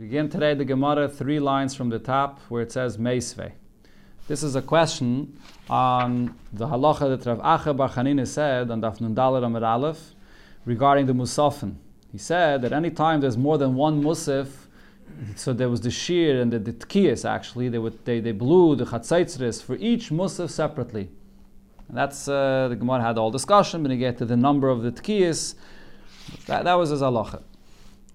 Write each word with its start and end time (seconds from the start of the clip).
Begin 0.00 0.30
today 0.30 0.54
the 0.54 0.64
Gemara 0.64 1.10
three 1.10 1.38
lines 1.38 1.74
from 1.74 1.90
the 1.90 1.98
top 1.98 2.40
where 2.48 2.62
it 2.62 2.72
says 2.72 2.96
Meisve. 2.96 3.52
This 4.28 4.42
is 4.42 4.56
a 4.56 4.62
question 4.62 5.38
on 5.68 6.34
the 6.54 6.68
halacha 6.68 7.18
that 7.18 7.26
Rav 7.28 7.60
Acha 7.60 7.76
Bar 7.76 7.90
Chanina 7.90 8.26
said 8.26 8.70
on 8.70 8.80
Daf 8.80 9.02
Nun 9.02 9.14
Dalet 9.14 9.44
Amid 9.44 9.62
Aleph 9.62 10.14
regarding 10.64 11.04
the 11.04 11.12
Musafin. 11.12 11.74
He 12.10 12.16
said 12.16 12.62
that 12.62 12.72
any 12.72 12.88
time 12.88 13.20
there's 13.20 13.36
more 13.36 13.58
than 13.58 13.74
one 13.74 14.02
Musaf, 14.02 14.48
so 15.36 15.52
there 15.52 15.68
was 15.68 15.82
the 15.82 15.90
Shir 15.90 16.40
and 16.40 16.50
the, 16.50 16.58
the 16.58 16.72
Tkiyas 16.72 17.28
actually, 17.28 17.68
they, 17.68 17.76
would, 17.76 18.02
they, 18.06 18.20
they 18.20 18.32
blew 18.32 18.76
the 18.76 18.86
Chatzaitzris 18.86 19.62
for 19.62 19.76
each 19.76 20.08
Musaf 20.08 20.48
separately. 20.48 21.10
And 21.88 21.98
that's, 21.98 22.26
uh, 22.26 22.68
the 22.70 22.76
Gemara 22.76 23.02
had 23.02 23.18
all 23.18 23.30
discussion, 23.30 23.82
but 23.82 23.92
he 23.92 23.98
get 23.98 24.16
to 24.16 24.24
the 24.24 24.38
number 24.38 24.70
of 24.70 24.80
the 24.80 24.92
Tkiyas. 24.92 25.56
That, 26.46 26.64
that 26.64 26.74
was 26.78 26.88
his 26.88 27.02
halacha. 27.02 27.42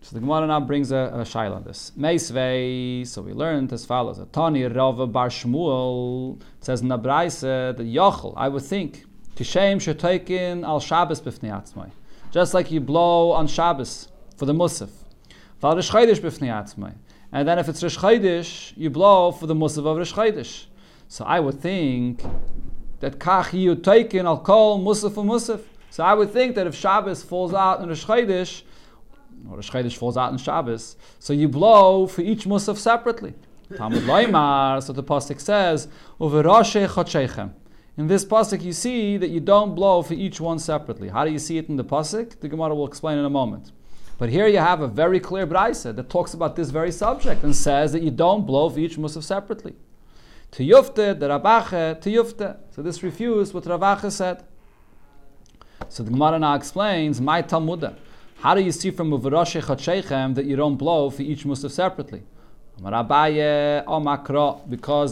So 0.05 0.13
the 0.13 0.19
Gemara 0.19 0.45
now 0.45 0.59
brings 0.59 0.91
a, 0.91 1.09
a 1.15 1.17
shaila 1.21 1.55
on 1.55 1.63
this. 1.63 1.91
Meisvei, 1.97 3.07
so 3.07 3.23
we 3.23 3.33
learned 3.33 3.73
as 3.73 3.87
follows. 3.87 4.21
Tani 4.31 4.63
Rava 4.65 5.07
Bar 5.07 5.29
Shmuel 5.29 6.39
says 6.59 6.81
in 6.81 6.89
the 6.89 6.97
Yochel, 6.99 8.35
I 8.37 8.47
would 8.47 8.61
think, 8.61 9.05
Kishem 9.35 9.77
Shetoikin 9.77 10.63
al 10.63 10.79
Shabbos 10.79 11.21
b'fnei 11.21 11.49
atzmai. 11.49 11.89
Just 12.29 12.53
like 12.53 12.69
you 12.69 12.81
blow 12.81 13.31
on 13.31 13.47
Shabbos 13.47 14.09
for 14.37 14.45
the 14.45 14.53
Musaf. 14.53 14.91
Val 15.59 15.75
Rish 15.75 15.89
Chaydish 15.89 16.19
b'fnei 16.19 16.49
atzmai. 16.49 16.93
And 17.31 17.47
then 17.47 17.57
if 17.57 17.67
it's 17.67 17.81
Rish 17.81 17.97
Chaydish, 17.97 18.73
you 18.77 18.91
blow 18.91 19.31
for 19.31 19.47
the 19.47 19.55
Musaf 19.55 19.87
of 19.87 19.97
Rish 19.97 20.13
Chaydish. 20.13 20.65
So 21.07 21.25
I 21.25 21.39
would 21.39 21.59
think 21.59 22.23
that 22.99 23.17
Kach 23.17 23.83
taken 23.83 24.27
al 24.27 24.37
kol 24.37 24.79
Musaf 24.79 25.15
Musaf. 25.15 25.63
So 25.89 26.03
I 26.03 26.13
would 26.13 26.29
think 26.29 26.53
that 26.53 26.67
if 26.67 26.75
Shabbos 26.75 27.23
falls 27.23 27.55
out 27.55 27.81
in 27.81 27.89
Rish 27.89 28.05
Chaydish, 28.05 28.61
Rosh 29.55 29.71
Chodesh 29.71 29.95
falls 29.95 30.17
out 30.17 30.31
in 30.31 30.37
Shabbos, 30.37 30.95
so 31.19 31.33
you 31.33 31.47
blow 31.47 32.07
for 32.07 32.21
each 32.21 32.45
Musaf 32.45 32.77
separately. 32.77 33.33
Talmud 33.75 34.03
Loimar, 34.09 34.81
so 34.81 34.93
the 34.93 35.03
pasuk 35.03 35.39
says, 35.39 35.87
"Uveroshe 36.19 36.87
chotshechem." 36.87 37.51
In 37.97 38.07
this 38.07 38.25
pasuk, 38.25 38.61
you 38.61 38.73
see 38.73 39.17
that 39.17 39.29
you 39.29 39.39
don't 39.39 39.73
blow 39.73 40.01
for 40.01 40.13
each 40.13 40.41
one 40.41 40.59
separately. 40.59 41.09
How 41.09 41.23
do 41.25 41.31
you 41.31 41.39
see 41.39 41.57
it 41.57 41.69
in 41.69 41.77
the 41.77 41.83
pasuk? 41.83 42.39
The 42.39 42.49
Gemara 42.49 42.75
will 42.75 42.87
explain 42.87 43.17
in 43.17 43.25
a 43.25 43.29
moment. 43.29 43.71
But 44.17 44.29
here 44.29 44.47
you 44.47 44.59
have 44.59 44.81
a 44.81 44.87
very 44.87 45.19
clear 45.19 45.47
brisa 45.47 45.95
that 45.95 46.09
talks 46.09 46.33
about 46.33 46.55
this 46.55 46.69
very 46.69 46.91
subject 46.91 47.43
and 47.43 47.55
says 47.55 47.91
that 47.93 48.01
you 48.01 48.11
don't 48.11 48.45
blow 48.45 48.69
for 48.69 48.79
each 48.79 48.97
musaf 48.97 49.23
separately. 49.23 49.75
To 50.51 50.63
yufte, 50.63 51.19
the 51.19 51.27
rabache, 51.27 51.99
to 52.01 52.09
yufte. 52.09 52.57
So 52.71 52.81
this 52.81 53.03
refutes 53.03 53.53
what 53.53 53.65
Ravache 53.65 54.11
said. 54.11 54.43
So 55.89 56.03
the 56.03 56.11
Gemara 56.11 56.39
now 56.39 56.55
explains, 56.55 57.19
my 57.19 57.41
Talmudah. 57.41 57.95
How 58.39 58.53
do 58.53 58.61
you 58.61 58.71
see 58.71 58.91
from 58.91 59.11
Uvaroshe 59.11 59.61
Chachechem 59.61 60.35
that 60.35 60.45
you 60.45 60.55
don't 60.55 60.75
blow 60.75 61.09
for 61.09 61.23
each 61.23 61.45
Musaf 61.45 61.71
separately? 61.71 62.23
Because 62.77 62.93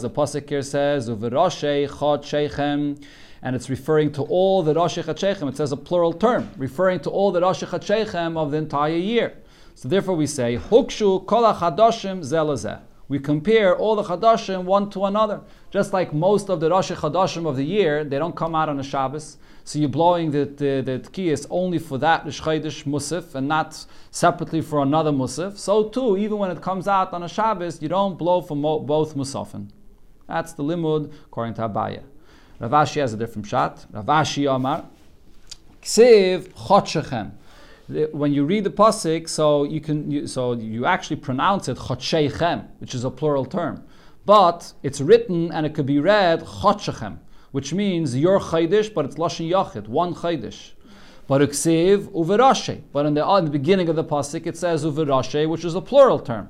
the 0.02 0.10
Pasuk 0.10 0.48
here 0.48 0.62
says 0.62 1.08
Uvaroshe 1.08 1.88
Chachechem 1.88 3.02
and 3.42 3.56
it's 3.56 3.68
referring 3.68 4.10
to 4.12 4.22
all 4.22 4.62
the 4.62 4.72
Rosh 4.74 4.98
Chachechem. 4.98 5.48
It 5.48 5.56
says 5.56 5.72
a 5.72 5.76
plural 5.76 6.12
term, 6.12 6.50
referring 6.56 7.00
to 7.00 7.10
all 7.10 7.30
the 7.30 7.40
Rosh 7.40 7.62
Chachechem 7.62 8.38
of 8.38 8.52
the 8.52 8.56
entire 8.56 8.96
year. 8.96 9.34
So 9.74 9.88
therefore 9.88 10.16
we 10.16 10.26
say, 10.26 10.56
Hukshu 10.56 11.26
kol 11.26 11.42
chadoshim 11.52 12.20
zelazeh. 12.20 12.80
We 13.08 13.18
compare 13.18 13.76
all 13.76 13.96
the 13.96 14.04
Chadashim 14.04 14.64
one 14.64 14.88
to 14.90 15.04
another. 15.04 15.42
Just 15.70 15.92
like 15.92 16.14
most 16.14 16.48
of 16.48 16.60
the 16.60 16.70
Rosh 16.70 16.90
Chadashim 16.90 17.46
of 17.46 17.56
the 17.56 17.64
year, 17.64 18.02
they 18.02 18.18
don't 18.18 18.34
come 18.34 18.54
out 18.54 18.70
on 18.70 18.80
a 18.80 18.82
Shabbos. 18.82 19.36
So 19.66 19.78
you're 19.78 19.88
blowing 19.88 20.30
the, 20.30 20.44
the, 20.44 20.82
the 20.84 20.98
tkiyas 21.08 21.46
only 21.48 21.78
for 21.78 21.96
that 21.96 22.26
Rish 22.26 22.40
Musaf 22.42 23.34
and 23.34 23.48
not 23.48 23.86
separately 24.10 24.60
for 24.60 24.82
another 24.82 25.10
Musaf. 25.10 25.56
So 25.56 25.88
too, 25.88 26.18
even 26.18 26.36
when 26.36 26.50
it 26.50 26.60
comes 26.60 26.86
out 26.86 27.14
on 27.14 27.22
a 27.22 27.28
Shabbos, 27.28 27.80
you 27.80 27.88
don't 27.88 28.18
blow 28.18 28.42
for 28.42 28.56
mo- 28.56 28.80
both 28.80 29.16
Musafin. 29.16 29.70
That's 30.28 30.52
the 30.52 30.62
limud 30.62 31.12
according 31.24 31.54
to 31.54 31.62
Abaya. 31.62 32.02
Ravashi 32.60 33.00
has 33.00 33.14
a 33.14 33.16
different 33.16 33.46
shot. 33.46 33.86
Ravashi 33.90 34.46
Omar. 34.46 34.84
Ksiv 35.82 36.52
Chotshechem. 36.52 37.32
When 38.12 38.32
you 38.32 38.44
read 38.44 38.64
the 38.64 38.70
pasuk, 38.70 39.28
so 39.28 39.64
you 39.64 39.80
can, 39.80 40.10
you, 40.10 40.26
so 40.26 40.52
you 40.52 40.84
actually 40.84 41.16
pronounce 41.16 41.68
it 41.68 41.78
Chotshechem, 41.78 42.66
which 42.80 42.94
is 42.94 43.04
a 43.04 43.10
plural 43.10 43.44
term, 43.46 43.84
but 44.26 44.72
it's 44.82 45.00
written 45.00 45.52
and 45.52 45.64
it 45.66 45.74
could 45.74 45.86
be 45.86 45.98
read 45.98 46.40
Chotshechem 46.40 47.18
which 47.54 47.72
means 47.72 48.16
your 48.16 48.40
chaydish, 48.40 48.92
but 48.92 49.04
it's 49.04 49.14
lashon 49.14 49.48
yachid, 49.48 49.86
one 49.86 50.12
chaydish. 50.12 50.72
But 51.28 51.40
uksiv 51.40 52.08
uverashe. 52.08 52.82
But 52.92 53.06
in 53.06 53.14
the, 53.14 53.24
in 53.24 53.44
the 53.44 53.50
beginning 53.52 53.88
of 53.88 53.94
the 53.94 54.02
pasuk 54.02 54.44
it 54.48 54.56
says 54.56 54.84
uverashe, 54.84 55.48
which 55.48 55.64
is 55.64 55.76
a 55.76 55.80
plural 55.80 56.18
term. 56.18 56.48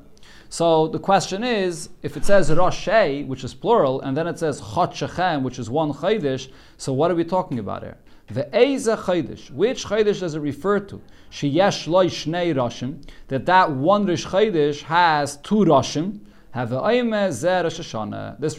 So 0.48 0.88
the 0.88 0.98
question 0.98 1.44
is, 1.44 1.90
if 2.00 2.16
it 2.16 2.24
says 2.24 2.48
rashe, 2.48 3.26
which 3.26 3.44
is 3.44 3.52
plural, 3.52 4.00
and 4.00 4.16
then 4.16 4.26
it 4.26 4.38
says 4.38 4.62
chot 4.62 4.98
which 5.42 5.58
is 5.58 5.68
one 5.68 5.92
chaydish, 5.92 6.50
so 6.78 6.94
what 6.94 7.10
are 7.10 7.14
we 7.14 7.24
talking 7.24 7.58
about 7.58 7.82
here? 7.82 7.98
The 8.28 8.48
Eza 8.58 8.96
Chaydish. 8.96 9.50
Which 9.50 9.84
Chaydish 9.84 10.20
does 10.20 10.34
it 10.34 10.40
refer 10.40 10.80
to? 10.80 11.02
Sheyesh 11.30 11.86
loy 11.86 12.06
shnei 12.06 12.54
Rashim. 12.54 13.06
That 13.28 13.44
that 13.44 13.72
one 13.72 14.06
Rish 14.06 14.24
Chaydish 14.24 14.80
has 14.84 15.36
two 15.36 15.66
Rashim. 15.66 16.20
This 16.54 16.62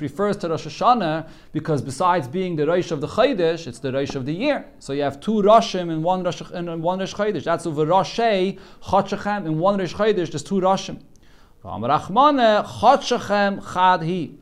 refers 0.02 0.36
to 0.38 0.50
Rosh 0.50 0.68
Hashanah 0.68 1.30
because 1.54 1.82
besides 1.82 2.28
being 2.28 2.58
the 2.58 2.68
Rosh 2.68 2.92
of 2.92 3.00
the 3.00 3.08
Chodesh, 3.08 3.68
it's 3.68 3.80
the 3.80 3.94
Rosh 3.94 4.16
of 4.16 4.26
the 4.26 4.34
year. 4.34 4.66
So 4.80 4.92
you 4.92 5.04
have 5.04 5.22
two 5.22 5.42
Roshim 5.42 5.90
in 5.90 6.04
one 6.04 6.22
Rosh, 6.22 6.42
in 6.54 6.82
one 6.82 7.00
Rosh 7.00 7.14
Chodesh. 7.14 7.46
That's 7.46 7.66
over 7.66 7.86
Roshei 7.86 8.60
Chotshechem. 8.84 9.46
In 9.46 9.60
one 9.60 9.80
Rosh 9.80 9.94
Chodesh, 9.94 10.30
there's 10.30 10.44
two 10.44 10.56
Roshim. 10.56 11.00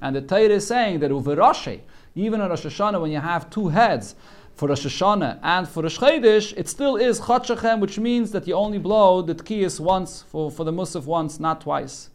And 0.01 0.15
the 0.15 0.21
Torah 0.21 0.41
is 0.49 0.65
saying 0.65 0.99
that 1.01 1.11
over 1.11 1.35
Roshei, 1.35 1.81
even 2.15 2.41
in 2.41 2.49
Rosh 2.49 2.65
Hashanah, 2.65 2.99
when 2.99 3.11
you 3.11 3.19
have 3.19 3.51
two 3.51 3.67
heads, 3.67 4.15
for 4.55 4.67
Rosh 4.67 4.85
Hashanah 4.85 5.39
and 5.43 5.69
for 5.69 5.83
Rosh 5.83 5.99
Chodesh, 5.99 6.53
it 6.57 6.67
still 6.67 6.95
is 6.95 7.19
Chotshechem, 7.21 7.79
which 7.79 7.99
means 7.99 8.31
that 8.31 8.47
you 8.47 8.55
only 8.55 8.79
blow 8.79 9.21
the 9.21 9.35
Tkiyas 9.35 9.79
once, 9.79 10.23
for, 10.23 10.49
for 10.49 10.63
the 10.63 10.71
Musaf 10.71 11.05
once, 11.05 11.39
not 11.39 11.61
twice. 11.61 12.09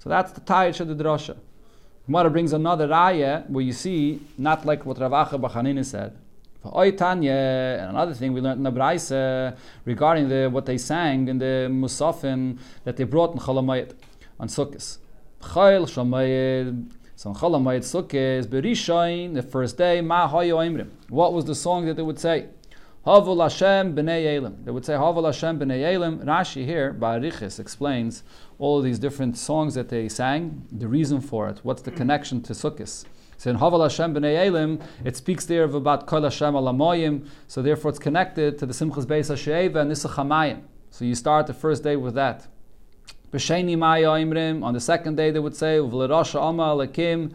So 0.00 0.08
that's 0.08 0.32
the 0.32 0.40
Tayish 0.40 0.80
of 0.80 0.88
the 0.88 1.04
Drosha. 1.04 1.36
Gemara 2.06 2.30
brings 2.30 2.54
another 2.54 2.88
raya 2.88 3.48
where 3.50 3.62
you 3.62 3.74
see, 3.74 4.20
not 4.38 4.64
like 4.64 4.86
what 4.86 4.98
Rav 4.98 5.12
Acha 5.12 5.38
bar 5.38 5.50
Chanina 5.50 5.84
said. 5.84 6.16
And 6.62 7.90
another 7.90 8.14
thing 8.14 8.32
we 8.32 8.40
learned 8.40 8.58
in 8.58 8.64
the 8.64 8.70
Braise 8.70 9.12
regarding 9.84 10.28
the, 10.28 10.48
what 10.48 10.64
they 10.64 10.78
sang 10.78 11.28
in 11.28 11.38
the 11.38 11.68
Musafin 11.70 12.58
that 12.84 12.96
they 12.96 13.04
brought 13.04 13.34
in 13.34 13.38
Cholamayit 13.38 13.92
on 14.38 14.48
Shomayit. 14.48 14.98
So 17.16 17.32
Sukkot, 17.32 18.46
Berishain, 18.46 19.34
the 19.34 19.42
first 19.42 19.76
day, 19.76 20.00
What 20.00 21.32
was 21.34 21.44
the 21.44 21.54
song 21.54 21.84
that 21.84 21.96
they 21.96 22.02
would 22.02 22.18
say? 22.18 22.46
Havul 23.06 23.42
Hashem 23.42 23.94
b'nei 23.94 24.36
Elim. 24.36 24.62
They 24.62 24.70
would 24.70 24.84
say 24.84 24.92
Havul 24.92 25.24
Hashem 25.24 25.58
b'nei 25.58 25.94
Elim. 25.94 26.18
Rashi 26.18 26.66
here, 26.66 26.92
Barichis, 26.92 27.58
explains 27.58 28.22
all 28.58 28.76
of 28.76 28.84
these 28.84 28.98
different 28.98 29.38
songs 29.38 29.72
that 29.74 29.88
they 29.88 30.06
sang, 30.06 30.66
the 30.70 30.86
reason 30.86 31.22
for 31.22 31.48
it, 31.48 31.60
what's 31.62 31.80
the 31.80 31.90
connection 31.90 32.42
to 32.42 32.52
Sukkot. 32.52 33.06
So 33.38 33.48
in 33.48 33.56
Haval 33.56 33.82
Hashem 33.82 34.14
b'nei 34.14 34.46
Elim, 34.46 34.80
it 35.02 35.16
speaks 35.16 35.46
there 35.46 35.64
of 35.64 35.74
about 35.74 36.06
Kol 36.06 36.24
Hashem 36.24 36.52
alamoyim, 36.52 37.26
so 37.48 37.62
therefore 37.62 37.88
it's 37.88 37.98
connected 37.98 38.58
to 38.58 38.66
the 38.66 38.74
Simchas 38.74 39.06
Beis 39.06 39.30
HaShe'eva 39.30 39.76
and 39.76 39.90
Nisach 39.90 40.16
HaMayim. 40.16 40.60
So 40.90 41.06
you 41.06 41.14
start 41.14 41.46
the 41.46 41.54
first 41.54 41.82
day 41.82 41.96
with 41.96 42.12
that. 42.16 42.48
B'sheni 43.32 43.78
Maya 43.78 44.08
Imrim, 44.08 44.62
on 44.62 44.74
the 44.74 44.80
second 44.80 45.16
day 45.16 45.30
they 45.30 45.38
would 45.38 45.56
say, 45.56 45.78
Uvlerosha 45.78 46.34
Oma 46.34 46.64
Alekim, 46.74 47.32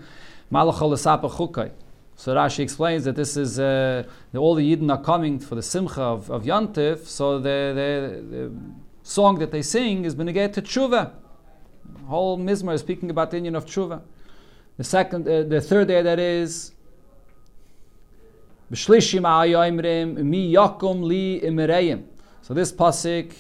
Malach 0.52 0.76
Olasapa 0.76 1.32
Chukai. 1.32 1.72
So 2.16 2.34
Rashi 2.34 2.60
explains 2.60 3.04
that 3.04 3.16
this 3.16 3.36
is 3.36 3.60
uh, 3.60 4.04
all 4.36 4.56
the 4.56 4.76
Yidden 4.76 4.90
are 4.90 5.02
coming 5.02 5.38
for 5.40 5.56
the 5.56 5.62
Simcha 5.62 6.02
of, 6.02 6.30
of 6.32 6.44
Yantif, 6.44 7.06
so 7.06 7.40
the, 7.40 7.74
the, 7.76 8.38
the 8.38 8.52
song 9.04 9.38
that 9.40 9.52
they 9.52 9.62
sing 9.62 10.06
is 10.06 10.16
Beneget 10.16 10.54
to 10.54 10.62
Tshuva. 10.62 11.12
Whole 12.08 12.38
Mizmar 12.38 12.74
is 12.74 12.82
speaking 12.82 13.10
about 13.10 13.32
the 13.32 13.38
union 13.38 13.56
of 13.56 13.66
Tshuva. 13.66 14.02
The 14.78 14.84
second, 14.84 15.28
uh, 15.28 15.44
the 15.44 15.62
third 15.62 15.88
day 15.88 16.02
that 16.02 16.20
is. 16.20 16.72
So 18.72 18.94
this 22.54 22.72
pasuk 22.72 23.34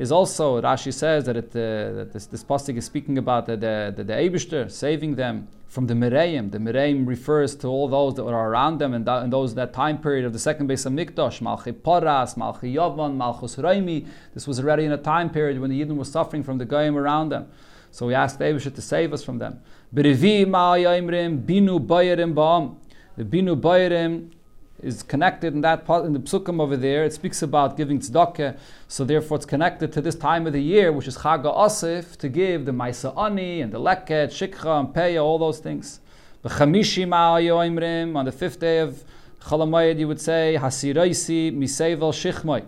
is 0.00 0.10
also 0.10 0.62
Rashi 0.62 0.94
says 0.94 1.26
that, 1.26 1.36
it, 1.36 1.50
uh, 1.50 1.92
that 1.98 2.12
this, 2.14 2.24
this 2.24 2.42
pasuk 2.42 2.76
is 2.78 2.86
speaking 2.86 3.18
about 3.18 3.44
the 3.44 3.54
the, 3.54 3.92
the, 3.94 4.04
the 4.04 4.14
Eibishter 4.14 4.70
saving 4.70 5.16
them 5.16 5.46
from 5.68 5.86
the 5.88 5.94
Mireim. 5.94 6.50
The 6.50 6.58
Mireim 6.58 7.06
refers 7.06 7.54
to 7.56 7.66
all 7.68 7.86
those 7.86 8.14
that 8.14 8.24
are 8.24 8.50
around 8.50 8.78
them 8.78 8.94
and, 8.94 9.04
that, 9.04 9.22
and 9.22 9.30
those 9.30 9.54
that 9.56 9.74
time 9.74 9.98
period 9.98 10.24
of 10.24 10.32
the 10.32 10.38
second 10.38 10.68
base 10.68 10.86
of 10.86 10.94
Mikdash, 10.94 11.42
Malchi 11.42 11.72
Paras, 11.72 12.34
Malchi 12.34 12.72
Malchus 13.14 13.56
Raimi. 13.56 14.06
This 14.32 14.46
was 14.48 14.58
already 14.58 14.86
in 14.86 14.92
a 14.92 14.96
time 14.96 15.28
period 15.28 15.60
when 15.60 15.68
the 15.68 15.78
Yidden 15.78 15.96
was 15.96 16.10
suffering 16.10 16.42
from 16.42 16.56
the 16.56 16.64
Goyim 16.64 16.96
around 16.96 17.28
them. 17.28 17.50
So 17.90 18.06
we 18.06 18.14
asked 18.14 18.38
Abishah 18.38 18.74
to 18.74 18.80
save 18.80 19.12
us 19.12 19.22
from 19.22 19.36
them. 19.36 19.60
Binu 19.94 20.16
Binu 23.18 24.30
is 24.82 25.02
connected 25.02 25.54
in 25.54 25.60
that 25.60 25.84
part 25.84 26.04
in 26.04 26.12
the 26.12 26.18
psukim 26.18 26.60
over 26.60 26.76
there. 26.76 27.04
It 27.04 27.12
speaks 27.12 27.42
about 27.42 27.76
giving 27.76 27.98
tzedakah, 28.00 28.58
so 28.88 29.04
therefore 29.04 29.36
it's 29.36 29.46
connected 29.46 29.92
to 29.92 30.00
this 30.00 30.14
time 30.14 30.46
of 30.46 30.52
the 30.52 30.62
year, 30.62 30.92
which 30.92 31.06
is 31.06 31.18
Chag 31.18 31.44
Asif, 31.44 32.16
to 32.16 32.28
give 32.28 32.64
the 32.64 32.72
Maisa 32.72 33.16
Ani 33.16 33.60
and 33.60 33.72
the 33.72 33.78
Leket, 33.78 34.28
Shikha, 34.28 34.80
and 34.80 34.88
Peya, 34.94 35.22
all 35.22 35.38
those 35.38 35.58
things. 35.58 36.00
On 36.42 36.50
the 36.50 38.32
fifth 38.32 38.60
day 38.60 38.78
of 38.78 39.04
Chalamayid, 39.42 39.98
you 39.98 40.08
would 40.08 40.20
say 40.20 40.56
Hasiraisi 40.58 41.52
Misevel 41.54 42.12
Shichmai. 42.12 42.64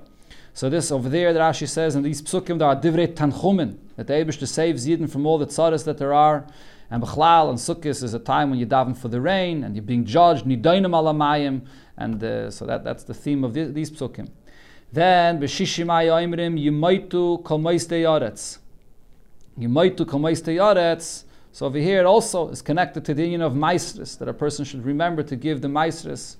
So 0.54 0.68
this 0.68 0.92
over 0.92 1.08
there, 1.08 1.32
that 1.32 1.40
Rashi 1.40 1.66
says, 1.66 1.96
in 1.96 2.02
these 2.02 2.20
psukim, 2.20 2.58
there 2.58 2.68
are 2.68 2.76
divrei 2.76 3.06
tanchumin, 3.14 3.78
that 3.96 4.06
the 4.06 4.12
Abish 4.12 4.46
saves 4.46 4.86
Yidden 4.86 5.08
from 5.10 5.24
all 5.24 5.38
the 5.38 5.46
tzaras 5.46 5.84
that 5.84 5.96
there 5.96 6.12
are. 6.12 6.46
And 6.90 7.02
Bechlal 7.02 7.48
and 7.48 7.58
Sukkot 7.58 7.86
is 7.86 8.12
a 8.12 8.18
time 8.18 8.50
when 8.50 8.58
you 8.58 8.66
daven 8.66 8.94
for 8.94 9.08
the 9.08 9.18
rain 9.18 9.64
and 9.64 9.74
you're 9.74 9.82
being 9.82 10.04
judged, 10.04 10.44
Nidainim 10.44 10.90
alamayim, 10.90 11.62
and 12.02 12.22
uh, 12.22 12.50
so 12.50 12.66
that, 12.66 12.84
that's 12.84 13.04
the 13.04 13.14
theme 13.14 13.44
of 13.44 13.54
these, 13.54 13.72
these 13.72 13.90
psukim. 13.90 14.28
Then, 14.92 15.40
B'shishimai 15.40 16.06
oimrim, 16.06 16.62
Yimaitu 16.62 17.42
kol 17.44 17.58
moiste 17.58 17.90
yaretz. 17.90 18.58
Yimaitu 19.58 20.06
kol 20.06 20.20
moiste 20.20 20.54
yaretz. 20.56 21.24
So 21.52 21.66
over 21.66 21.78
here 21.78 22.00
it 22.00 22.06
also 22.06 22.48
is 22.48 22.62
connected 22.62 23.04
to 23.04 23.14
the 23.14 23.22
union 23.22 23.42
of 23.42 23.52
maestris, 23.52 24.18
that 24.18 24.28
a 24.28 24.32
person 24.34 24.64
should 24.64 24.84
remember 24.84 25.22
to 25.22 25.36
give 25.36 25.60
the 25.60 25.68
maestris. 25.68 26.36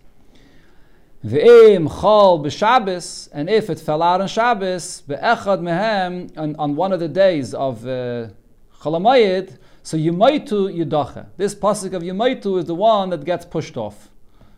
Ve'im 1.25 1.89
chol 1.89 2.45
b'Shabbos, 2.45 3.29
and 3.33 3.49
if 3.49 3.71
it 3.71 3.79
fell 3.79 4.03
out 4.03 4.21
on 4.21 4.29
Shabbos, 4.29 5.03
be'echad 5.03 5.61
mehem, 5.61 6.37
on, 6.37 6.57
on 6.57 6.77
one 6.77 6.93
of 6.93 7.01
the 7.01 7.09
days 7.09 7.55
of 7.55 7.87
uh, 7.87 8.29
so 9.85 9.97
Yumaitu 9.97 10.75
Yudacha. 10.75 11.27
This 11.37 11.55
pasuk 11.55 11.93
of 11.93 12.03
Yumaitu 12.03 12.59
is 12.59 12.65
the 12.65 12.75
one 12.75 13.11
that 13.11 13.25
gets 13.25 13.45
pushed 13.45 13.77
off. 13.77 14.11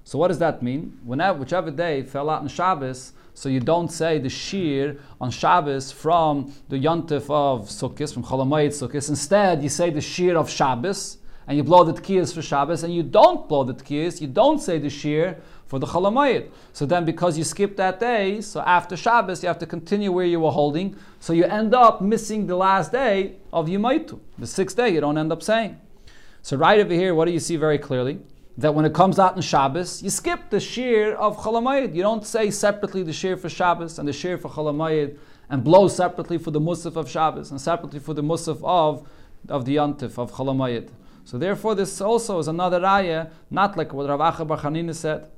So 0.05 0.19
what 0.19 0.29
does 0.29 0.39
that 0.39 0.63
mean? 0.63 0.99
Whenever, 1.03 1.39
whichever 1.39 1.71
day 1.71 2.03
fell 2.03 2.29
out 2.29 2.43
on 2.43 2.49
Shabbos, 2.49 3.13
so 3.33 3.49
you 3.49 3.59
don't 3.59 3.91
say 3.91 4.19
the 4.19 4.29
shir 4.29 4.97
on 5.21 5.31
Shabbos 5.31 5.91
from 5.91 6.53
the 6.69 6.77
yontif 6.77 7.29
of 7.31 7.69
Sukkot, 7.69 8.13
from 8.13 8.23
Cholamayit 8.23 8.69
Sukkot. 8.69 9.09
Instead, 9.09 9.63
you 9.63 9.69
say 9.69 9.91
the 9.91 10.03
shir 10.03 10.37
of 10.37 10.49
Shabbos, 10.49 11.19
and 11.47 11.57
you 11.57 11.65
blow 11.65 11.85
the 11.85 11.95
tkiyas 11.95 12.35
for 12.35 12.43
Shabbos, 12.43 12.85
and 12.85 12.95
you 12.95 13.03
don't 13.03 13.49
blow 13.49 13.65
the 13.65 13.75
tkiyas, 13.75 14.21
you 14.21 14.27
don't 14.27 14.61
say 14.61 14.79
the 14.79 14.91
shir 14.91 15.39
for 15.67 15.79
the 15.79 15.87
Cholamayit. 15.87 16.51
So 16.75 16.85
then, 16.85 17.07
because 17.07 17.39
you 17.39 17.45
skipped 17.45 17.79
that 17.79 17.99
day, 17.99 18.43
so 18.43 18.61
after 18.61 18.97
Shabbos, 18.97 19.43
you 19.43 19.49
have 19.49 19.59
to 19.59 19.67
continue 19.67 20.13
where 20.13 20.27
you 20.27 20.41
were 20.41 20.53
holding. 20.53 20.97
So 21.19 21.33
you 21.33 21.45
end 21.45 21.75
up 21.75 22.03
missing 22.03 22.47
the 22.47 22.57
last 22.57 22.93
day 22.93 23.37
of 23.53 23.67
Yumaitu. 23.67 24.21
The 24.39 24.47
sixth 24.47 24.77
day, 24.77 24.91
you 24.91 25.01
don't 25.01 25.17
end 25.17 25.33
up 25.33 25.43
saying. 25.43 25.81
So 26.43 26.59
right 26.59 26.79
over 26.79 26.93
here, 26.93 27.15
what 27.15 27.25
do 27.25 27.33
you 27.33 27.41
see 27.41 27.57
very 27.57 27.79
clearly? 27.79 28.21
That 28.57 28.75
when 28.75 28.85
it 28.85 28.95
comes 28.95 29.19
out 29.19 29.35
in 29.35 29.43
Shabbos, 29.43 30.03
you 30.03 30.11
skip 30.11 30.51
the 30.51 30.61
shir 30.61 31.15
of 31.15 31.37
Cholamayid. 31.39 31.95
You 31.95 32.03
don't 32.03 32.25
say 32.25 32.51
separately 32.51 33.03
the 33.03 33.13
shir 33.13 33.37
for 33.37 33.49
Shabbos 33.49 33.99
and 33.99 34.07
the 34.07 34.13
shir 34.13 34.39
for 34.39 34.49
Cholamayid, 34.49 35.19
and 35.51 35.65
blow 35.65 35.89
separately 35.89 36.39
for 36.39 36.51
the 36.51 36.61
Musaf 36.61 36.97
of 36.97 37.11
Shabbos 37.11 37.51
and 37.51 37.61
separately 37.61 38.01
for 38.01 38.15
the 38.15 38.23
Musaf 38.23 38.61
of, 38.63 39.09
of 39.49 39.65
the 39.65 39.77
Yantif 39.77 40.19
of 40.19 40.33
Cholamayid. 40.33 40.91
So 41.25 41.39
therefore, 41.39 41.75
this 41.75 42.01
also 42.01 42.39
is 42.39 42.49
another 42.49 42.81
raya, 42.81 43.31
not 43.51 43.77
like 43.77 43.93
what 43.93 44.09
Rav 44.09 44.21
Acha 44.21 44.47
Bar 44.47 44.59
Chanina 44.59 44.95
said. 44.95 45.31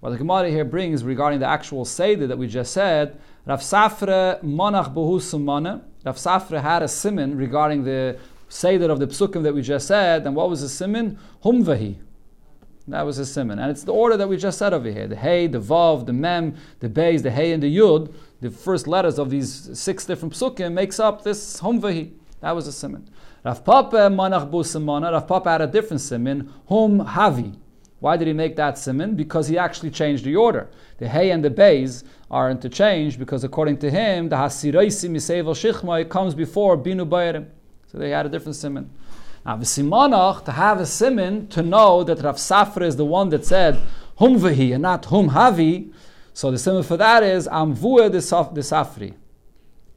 What 0.00 0.10
the 0.10 0.16
Gemara 0.16 0.50
here 0.50 0.64
brings 0.64 1.04
regarding 1.04 1.38
the 1.38 1.46
actual 1.46 1.84
Seder 1.84 2.26
that 2.26 2.36
we 2.36 2.48
just 2.48 2.72
said, 2.72 3.20
Rav 3.46 3.60
Safra 3.60 4.42
Monach 4.42 4.92
Behu 4.92 5.20
Sumana. 5.20 5.82
Rav 6.04 6.16
Safra 6.16 6.60
had 6.60 6.82
a 6.82 6.88
simon 6.88 7.36
regarding 7.36 7.84
the 7.84 8.18
Seder 8.48 8.90
of 8.90 8.98
the 8.98 9.06
Psukim 9.06 9.42
that 9.44 9.54
we 9.54 9.62
just 9.62 9.86
said, 9.86 10.26
and 10.26 10.34
what 10.34 10.50
was 10.50 10.60
the 10.60 10.68
simon? 10.68 11.18
Humvahi. 11.44 11.96
That 12.88 13.02
was 13.02 13.16
his 13.16 13.32
simon. 13.32 13.58
And 13.58 13.70
it's 13.70 13.84
the 13.84 13.92
order 13.92 14.16
that 14.16 14.28
we 14.28 14.36
just 14.36 14.58
said 14.58 14.72
over 14.74 14.90
here. 14.90 15.06
The 15.06 15.16
Hey, 15.16 15.46
the 15.46 15.60
Vav, 15.60 16.06
the 16.06 16.12
Mem, 16.12 16.56
the 16.80 16.88
Beis, 16.88 17.22
the 17.22 17.30
Hey, 17.30 17.52
and 17.52 17.62
the 17.62 17.76
Yud, 17.76 18.12
the 18.40 18.50
first 18.50 18.88
letters 18.88 19.18
of 19.18 19.30
these 19.30 19.78
six 19.78 20.04
different 20.04 20.34
psukim 20.34 20.72
makes 20.72 20.98
up 20.98 21.22
this 21.22 21.60
Humvahi. 21.60 22.12
That 22.40 22.52
was 22.52 22.66
a 22.66 22.72
simon. 22.72 23.08
Rav 23.44 23.64
Papa 23.64 23.96
Manach 24.10 24.50
Bu 24.50 24.64
Simona. 24.64 25.12
Rav 25.12 25.28
Papa 25.28 25.50
had 25.50 25.60
a 25.62 25.66
different 25.66 26.00
simon, 26.00 26.52
Hum 26.68 27.00
Havi. 27.00 27.56
Why 28.00 28.16
did 28.16 28.26
he 28.26 28.32
make 28.32 28.56
that 28.56 28.78
simon? 28.78 29.14
Because 29.14 29.46
he 29.46 29.56
actually 29.56 29.90
changed 29.90 30.24
the 30.24 30.34
order. 30.34 30.68
The 30.98 31.08
hey 31.08 31.30
and 31.30 31.44
the 31.44 31.50
beis 31.50 32.02
are 32.32 32.50
interchanged 32.50 33.16
because 33.16 33.44
according 33.44 33.78
to 33.78 33.90
him, 33.92 34.28
the 34.28 34.34
hasiraisi 34.34 35.08
misevel 35.08 35.54
shichma 35.54 36.08
comes 36.08 36.34
before 36.34 36.76
binu 36.76 37.08
bayerim. 37.08 37.46
So 37.86 37.98
they 37.98 38.10
had 38.10 38.26
a 38.26 38.28
different 38.28 38.56
simon. 38.56 38.90
Now 39.44 39.56
to 39.56 40.52
have 40.52 40.80
a 40.80 40.86
simon 40.86 41.48
to 41.48 41.62
know 41.62 42.04
that 42.04 42.22
Rav 42.22 42.36
Safra 42.36 42.82
is 42.82 42.96
the 42.96 43.04
one 43.04 43.28
that 43.30 43.44
said 43.44 43.80
hum 44.16 44.38
vehi 44.38 44.72
and 44.72 44.82
not 44.82 45.04
hum 45.06 45.30
havi. 45.30 45.92
So 46.32 46.50
the 46.50 46.58
simon 46.58 46.82
for 46.82 46.96
that 46.96 47.22
is 47.22 47.48
amvua 47.48 48.10
de 48.10 48.18
safri. 48.18 49.14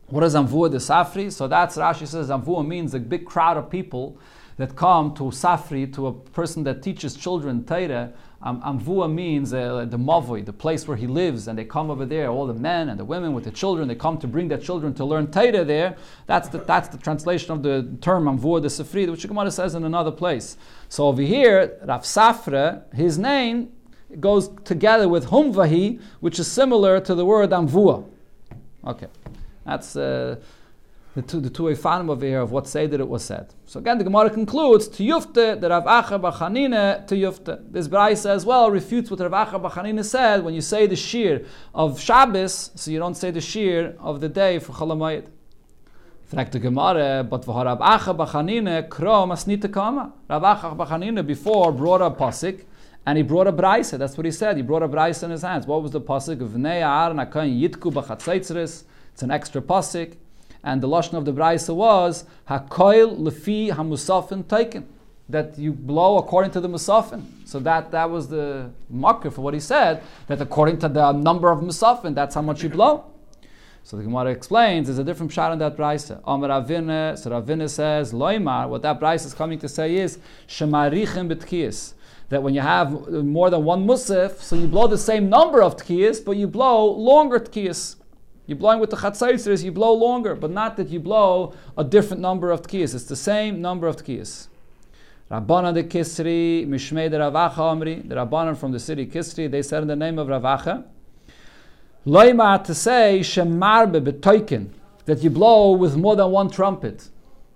What 0.07 0.24
is 0.24 0.33
amvua 0.33 0.71
de 0.71 0.77
safri? 0.77 1.31
So 1.31 1.47
that's 1.47 1.77
Rashi 1.77 2.07
says 2.07 2.30
amvua 2.30 2.65
means 2.65 2.94
a 2.94 3.00
big 3.00 3.25
crowd 3.25 3.57
of 3.57 3.69
people 3.69 4.18
that 4.57 4.75
come 4.75 5.13
to 5.15 5.24
Safri, 5.24 5.94
to 5.94 6.07
a 6.07 6.13
person 6.13 6.63
that 6.63 6.81
teaches 6.81 7.15
children 7.15 7.65
Torah. 7.65 8.13
Um, 8.45 8.62
Amvua 8.62 9.12
means 9.12 9.56
uh, 9.56 9.86
the 9.89 9.97
Mavoi, 9.97 10.45
the 10.45 10.53
place 10.53 10.88
where 10.88 10.95
he 10.95 11.07
lives, 11.07 11.47
and 11.47 11.57
they 11.57 11.65
come 11.65 11.89
over 11.89 12.06
there, 12.06 12.30
all 12.30 12.45
the 12.45 12.53
men 12.53 12.89
and 12.89 13.00
the 13.00 13.03
women 13.03 13.33
with 13.33 13.44
the 13.44 13.50
children, 13.50 13.88
they 13.88 13.95
come 13.95 14.19
to 14.19 14.27
bring 14.27 14.47
their 14.50 14.59
children 14.59 14.94
to 14.94 15.03
learn 15.03 15.31
Torah 15.31 15.65
there. 15.65 15.97
That's 16.27 16.50
the, 16.50 16.59
that's 16.59 16.88
the 16.89 17.00
translation 17.00 17.51
of 17.53 17.63
the 17.63 17.97
term 18.01 18.25
Amvua 18.25 18.62
de 18.62 18.68
Safri, 18.68 19.09
which 19.09 19.27
Gemara 19.27 19.50
says 19.50 19.74
in 19.74 19.83
another 19.83 20.12
place. 20.12 20.57
So 20.89 21.07
over 21.07 21.24
here, 21.24 21.80
Rav 21.86 22.03
Safra, 22.03 22.94
his 22.94 23.18
name 23.18 23.71
goes 24.19 24.50
together 24.63 25.09
with 25.09 25.25
Humvahi, 25.25 26.00
which 26.19 26.38
is 26.38 26.47
similar 26.47 27.00
to 27.00 27.15
the 27.15 27.25
word 27.25 27.50
Amvua. 27.50 28.07
Okay, 28.86 29.07
that's. 29.65 29.95
Uh, 29.95 30.36
the 31.15 31.21
two, 31.21 31.39
the 31.39 31.50
two 31.50 31.63
Ifanim 31.63 32.09
over 32.09 32.25
here 32.25 32.41
of 32.41 32.51
what 32.51 32.67
say 32.67 32.88
that 32.88 33.00
it 33.00 33.07
was 33.07 33.23
said. 33.23 33.53
So 33.65 33.79
again, 33.79 33.97
the 33.97 34.03
Gemara 34.03 34.29
concludes 34.29 34.89
to 34.89 35.03
Yufte, 35.03 35.62
the 35.62 35.69
Rav 35.69 35.85
Acha 35.85 36.19
Bachanine 36.19 37.07
to 37.07 37.15
Yufte. 37.15 37.71
This 37.71 37.88
Braisa 37.88 38.31
as 38.31 38.45
well 38.45 38.69
refutes 38.69 39.09
what 39.09 39.21
Rav 39.21 39.31
Acha 39.31 39.62
Bachanine 39.62 40.03
said 40.03 40.44
when 40.44 40.53
you 40.53 40.59
say 40.59 40.88
the 40.88 40.97
Shir 40.97 41.45
of 41.73 42.01
Shabbos, 42.01 42.71
so 42.75 42.91
you 42.91 43.00
don't 43.00 43.15
say 43.15 43.31
the 43.31 43.39
Shir 43.39 43.95
of 44.00 44.19
the 44.19 44.27
day 44.27 44.59
for 44.59 44.73
Chalamayit. 44.73 45.27
Fragt 46.29 46.51
the 46.51 46.59
Gemara, 46.59 47.23
but 47.23 47.45
for 47.45 47.63
Rav 47.63 47.79
Acha 47.79 48.13
Bachanine, 48.18 48.89
Krom 48.89 49.29
Asnita 49.29 49.71
Kama. 49.71 50.11
Rav 50.29 50.41
Acha 50.41 50.75
Bachanine 50.75 51.25
before 51.25 51.71
brought 51.71 52.01
a 52.01 52.11
pasik, 52.11 52.65
and 53.06 53.18
he 53.18 53.23
brought 53.23 53.47
a 53.47 53.53
brisa. 53.53 53.97
That's 53.97 54.18
what 54.18 54.25
he 54.25 54.31
said. 54.31 54.57
He 54.57 54.63
brought 54.63 54.83
a 54.83 54.89
brisa 54.89 55.23
in 55.23 55.31
his 55.31 55.44
hands. 55.44 55.65
What 55.65 55.81
was 55.81 55.91
the 55.91 56.01
B'Chatzeitzeres? 56.01 58.83
It's 59.13 59.23
an 59.23 59.31
extra 59.31 59.61
pasik. 59.61 60.18
And 60.65 60.81
the 60.81 60.88
lashon 60.88 61.13
of 61.13 61.25
the 61.25 61.31
brisa 61.31 61.73
was 61.73 62.25
hakoil 62.50 63.19
lefi 63.19 63.71
hamusafin 63.71 64.47
taken 64.47 64.88
that 65.30 65.57
you 65.59 65.71
blow 65.71 66.18
according 66.18 66.51
to 66.51 66.59
the 66.59 66.68
musafin. 66.68 67.23
So 67.45 67.59
that 67.59 67.92
that 67.92 68.09
was 68.09 68.28
the 68.28 68.71
marker 68.90 69.30
for 69.30 69.42
what 69.42 69.54
he 69.54 69.59
said 69.59 70.01
that 70.28 70.42
according 70.42 70.80
to 70.80 70.90
the 70.90 71.11
number 71.11 71.51
of 71.51 71.59
musafin, 71.59 72.16
that's 72.16 72.33
how 72.33 72.42
much 72.42 72.63
you 72.63 72.69
blow. 72.69 73.06
So 73.83 73.97
the 73.97 74.04
Gemara 74.04 74.31
explains 74.31 74.87
there's 74.87 74.97
a 74.97 75.04
different 75.04 75.31
shot 75.31 75.54
in 75.54 75.59
that 75.59 75.78
brisa. 75.78 76.19
Amar 76.25 76.49
Ravina, 76.49 77.16
so 77.16 77.30
Ravina 77.30 77.69
says 77.69 78.11
loymar. 78.11 78.68
What 78.68 78.81
that 78.81 78.99
brisa 78.99 79.28
is 79.28 79.35
coming 79.35 79.59
to 79.59 79.69
say 79.69 79.97
is 79.97 80.18
shemarichin 80.47 81.31
betkiyas. 81.31 81.94
That 82.30 82.42
when 82.42 82.56
you 82.56 82.61
have 82.61 83.07
more 83.23 83.51
than 83.51 83.63
one 83.63 83.85
musaf, 83.85 84.42
so 84.42 84.56
you 84.56 84.66
blow 84.68 84.87
the 84.87 84.97
same 84.97 85.30
number 85.30 85.61
of 85.61 85.78
tkiyas, 85.78 86.25
but 86.25 86.37
you 86.37 86.47
blow 86.47 86.92
longer 86.92 87.40
tkiyas. 87.40 87.97
You're 88.47 88.57
blowing 88.57 88.80
with 88.80 88.92
the 88.92 88.97
chatzaitzers, 88.97 89.64
you 89.64 89.71
blow 89.71 89.94
longer, 89.94 90.35
but 90.35 90.52
not 90.52 90.78
that 90.78 90.90
you 90.90 90.99
blow 90.99 91.54
a 91.78 91.83
different 91.83 92.21
number 92.21 92.52
of 92.52 92.61
tkiyas. 92.61 92.94
It's 92.94 93.06
the 93.06 93.16
same 93.16 93.61
number 93.61 93.87
of 93.87 93.97
tkiyas. 93.97 94.47
Rabbana 95.31 95.73
de 95.73 95.83
Kisri, 95.83 96.68
Mishmei 96.68 97.09
de 97.09 97.18
Ravacha 97.18 98.07
the 98.07 98.16
Rabbanan 98.16 98.56
from 98.56 98.71
the 98.71 98.80
city 98.80 99.07
Kisri, 99.07 99.49
they 99.49 99.64
said 99.64 99.81
in 99.81 99.87
the 99.87 99.95
name 99.95 100.19
of 100.19 100.28
Ravacha, 100.28 100.83
Loima 102.06 102.64
to 102.64 102.75
say 102.75 103.21
Shemarbe 103.21 104.04
betoikin, 104.04 104.69
that 105.06 105.23
you 105.23 105.31
blow 105.31 105.71
with 105.71 105.97
more 105.97 106.16
than 106.16 106.30
one 106.30 106.52
trumpet. 106.52 107.09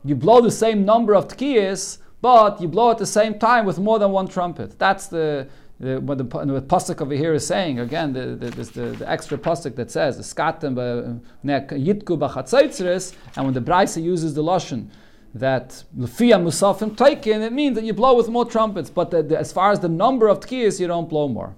You 0.04 0.16
blow 0.16 0.42
the 0.42 0.50
same 0.50 0.84
number 0.86 1.14
of 1.14 1.28
tkiyas, 1.28 2.00
but 2.22 2.60
you 2.60 2.68
blow 2.68 2.90
at 2.90 2.98
the 2.98 3.06
same 3.06 3.38
time 3.38 3.66
with 3.66 3.78
more 3.78 4.00
than 4.00 4.12
one 4.12 4.28
trumpet. 4.28 4.80
That's 4.80 5.06
the 5.08 5.48
the, 5.80 6.00
what 6.02 6.18
the, 6.18 6.24
the 6.24 6.62
pasuk 6.62 7.02
over 7.02 7.14
here 7.14 7.34
is 7.34 7.48
saying 7.48 7.80
again, 7.80 8.14
the, 8.14 8.36
the, 8.36 8.50
the, 8.50 8.82
the 8.98 9.10
extra 9.10 9.38
pasuk 9.38 9.76
that 9.76 9.90
says 9.92 10.18
"skatem 10.18 11.22
yitku 11.46 12.18
b'chatzaitzres," 12.18 13.16
and 13.36 13.46
when 13.46 13.54
the 13.54 13.62
brisa 13.62 14.02
uses 14.02 14.34
the 14.34 14.44
lashon 14.44 14.90
that 15.34 15.84
lefia 15.98 16.42
musafim 16.42 16.96
taikin, 16.96 17.42
it 17.42 17.54
means 17.54 17.76
that 17.76 17.84
you 17.84 17.94
blow 17.94 18.16
with 18.16 18.30
more 18.30 18.46
trumpets. 18.46 18.90
But 18.90 19.12
the, 19.12 19.38
as 19.38 19.52
far 19.52 19.72
as 19.72 19.80
the 19.80 19.90
number 19.90 20.28
of 20.28 20.40
tkiyas, 20.40 20.80
you 20.80 20.88
don't 20.88 21.08
blow 21.08 21.28
more. 21.28 21.56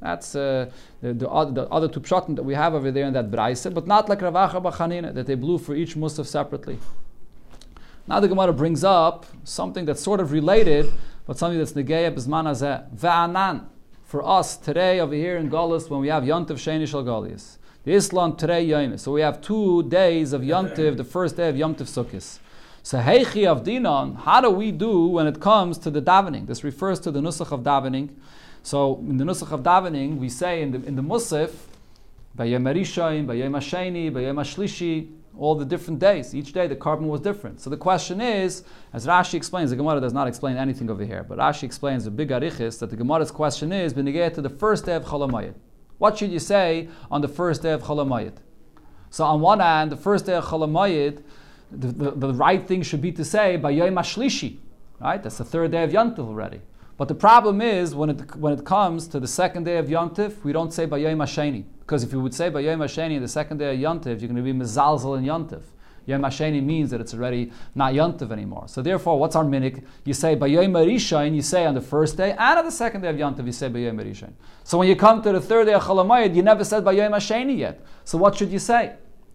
That's 0.00 0.36
uh, 0.36 0.70
the, 1.00 1.14
the, 1.14 1.28
other, 1.28 1.52
the 1.52 1.68
other 1.68 1.88
two 1.88 2.00
pshatim 2.00 2.36
that 2.36 2.44
we 2.44 2.54
have 2.54 2.74
over 2.74 2.90
there 2.90 3.06
in 3.06 3.12
that 3.14 3.30
brisa, 3.30 3.74
but 3.74 3.86
not 3.86 4.08
like 4.08 4.20
Ravacha 4.20 4.62
Bachanina, 4.62 5.12
that 5.14 5.26
they 5.26 5.34
blew 5.34 5.58
for 5.58 5.74
each 5.74 5.96
musaf 5.96 6.26
separately. 6.26 6.78
Now 8.06 8.20
the 8.20 8.28
Gemara 8.28 8.52
brings 8.52 8.84
up 8.84 9.26
something 9.42 9.84
that's 9.84 10.00
sort 10.00 10.20
of 10.20 10.30
related, 10.30 10.92
but 11.26 11.36
something 11.36 11.58
that's 11.58 11.72
negeya 11.72 12.14
bisman 12.14 12.44
hazeh. 12.44 12.88
Ve'anan. 12.96 13.66
for 14.04 14.24
us 14.24 14.56
today 14.56 15.00
over 15.00 15.14
here 15.14 15.36
in 15.36 15.50
Golis 15.50 15.90
when 15.90 16.00
we 16.00 16.08
have 16.08 16.22
Yontiv 16.22 16.58
Sheni 16.58 16.86
Shal 16.86 17.02
Golias. 17.02 17.58
The 17.82 17.92
Islam 17.92 18.36
today 18.36 18.62
Yom. 18.62 18.96
So 18.98 19.12
we 19.12 19.20
have 19.20 19.40
two 19.40 19.82
days 19.82 20.32
of 20.32 20.42
Yontiv, 20.42 20.96
the 20.96 21.04
first 21.04 21.36
day 21.36 21.48
of 21.48 21.56
Yontiv 21.56 21.88
Sukkis. 21.88 22.38
So 22.84 23.00
Heichi 23.00 23.46
of 23.46 23.64
Dinan, 23.64 24.14
how 24.14 24.40
do 24.40 24.50
we 24.50 24.70
do 24.70 25.06
when 25.06 25.26
it 25.26 25.40
comes 25.40 25.76
to 25.78 25.90
the 25.90 26.00
davening? 26.00 26.46
This 26.46 26.62
refers 26.62 27.00
to 27.00 27.10
the 27.10 27.20
Nusach 27.20 27.50
of 27.50 27.60
davening. 27.60 28.10
So 28.62 28.98
in 28.98 29.16
the 29.16 29.24
Nusach 29.24 29.50
of 29.50 29.64
davening, 29.64 30.18
we 30.18 30.28
say 30.28 30.62
in 30.62 30.70
the 30.70 30.86
in 30.86 30.94
the 30.94 31.02
Musaf, 31.02 31.52
Bayem 32.38 32.62
Arishaim, 32.62 33.26
Bayem 33.26 33.56
Hasheni, 33.56 34.12
Bayem 34.12 34.36
Ashlishi, 34.36 35.10
all 35.38 35.54
the 35.54 35.64
different 35.64 35.98
days. 35.98 36.34
Each 36.34 36.52
day 36.52 36.66
the 36.66 36.76
carbon 36.76 37.08
was 37.08 37.20
different. 37.20 37.60
So 37.60 37.70
the 37.70 37.76
question 37.76 38.20
is, 38.20 38.64
as 38.92 39.06
Rashi 39.06 39.34
explains, 39.34 39.70
the 39.70 39.76
Gemara 39.76 40.00
does 40.00 40.12
not 40.12 40.28
explain 40.28 40.56
anything 40.56 40.90
over 40.90 41.04
here, 41.04 41.24
but 41.24 41.38
Rashi 41.38 41.64
explains 41.64 42.04
the 42.04 42.10
big 42.10 42.30
arichis 42.30 42.78
that 42.78 42.90
the 42.90 42.96
Gemara's 42.96 43.30
question 43.30 43.72
is, 43.72 43.92
to 43.92 44.02
the 44.02 44.50
first 44.50 44.86
day 44.86 44.94
of 44.94 45.04
Cholamayit. 45.04 45.54
What 45.98 46.18
should 46.18 46.30
you 46.30 46.38
say 46.38 46.88
on 47.10 47.20
the 47.20 47.28
first 47.28 47.62
day 47.62 47.72
of 47.72 47.82
Cholamayit? 47.82 48.36
So 49.10 49.24
on 49.24 49.40
one 49.40 49.60
hand, 49.60 49.90
the 49.90 49.96
first 49.96 50.26
day 50.26 50.34
of 50.34 50.44
Cholamayit, 50.44 51.22
the, 51.70 51.88
the, 51.88 52.10
the, 52.12 52.34
right 52.34 52.66
thing 52.66 52.82
should 52.82 53.02
be 53.02 53.12
to 53.12 53.24
say 53.24 53.58
Bayom 53.58 53.94
Ashlishi, 53.94 54.58
right? 55.00 55.22
That's 55.22 55.38
the 55.38 55.44
third 55.44 55.72
day 55.72 55.82
of 55.82 55.90
Yantiv 55.90 56.20
already. 56.20 56.60
But 56.96 57.08
the 57.08 57.14
problem 57.14 57.60
is 57.60 57.94
when 57.94 58.10
it 58.10 58.36
when 58.36 58.52
it 58.52 58.64
comes 58.64 59.08
to 59.08 59.20
the 59.20 59.26
second 59.26 59.64
day 59.64 59.78
of 59.78 59.86
Yontif, 59.86 60.44
we 60.44 60.52
don't 60.52 60.72
say 60.72 60.86
Bayom 60.86 61.18
Hasheni. 61.18 61.64
Because 61.86 62.02
if 62.02 62.10
you 62.10 62.20
would 62.20 62.34
say 62.34 62.50
Bayom 62.50 62.78
Hasheni 62.78 63.20
the 63.20 63.28
second 63.28 63.58
day 63.58 63.72
of 63.72 63.78
Yontif, 63.78 64.20
you're 64.20 64.28
going 64.28 64.34
to 64.34 64.42
be 64.42 64.52
Mezalzel 64.52 65.16
in 65.18 65.24
Yontif. 65.24 65.62
Yom 66.06 66.22
Hasheni 66.22 66.60
means 66.60 66.90
that 66.90 67.00
it's 67.00 67.14
already 67.14 67.52
not 67.76 67.92
Yontif 67.92 68.32
anymore. 68.32 68.64
So 68.66 68.82
therefore, 68.82 69.20
what's 69.20 69.36
our 69.36 69.44
minik? 69.44 69.84
You 70.04 70.12
say 70.12 70.34
Bayom 70.34 70.72
Marishain, 70.72 71.32
you 71.32 71.42
say 71.42 71.64
on 71.64 71.74
the 71.74 71.80
first 71.80 72.16
day, 72.16 72.32
and 72.32 72.58
on 72.58 72.64
the 72.64 72.72
second 72.72 73.02
day 73.02 73.08
of 73.08 73.14
Yontif, 73.14 73.46
you 73.46 73.52
say 73.52 73.68
Bayom 73.68 74.00
Marishain. 74.00 74.32
So 74.64 74.78
when 74.78 74.88
you 74.88 74.96
come 74.96 75.22
to 75.22 75.30
the 75.30 75.40
third 75.40 75.66
day 75.66 75.74
of 75.74 75.82
Chalamayid, 75.84 76.34
you 76.34 76.42
never 76.42 76.64
said 76.64 76.82
Bayom 76.82 77.12
Hasheni 77.12 77.56
yet. 77.56 77.80
So 78.04 78.18
what 78.18 78.36
should 78.36 78.50
you 78.50 78.58
say? 78.58 78.94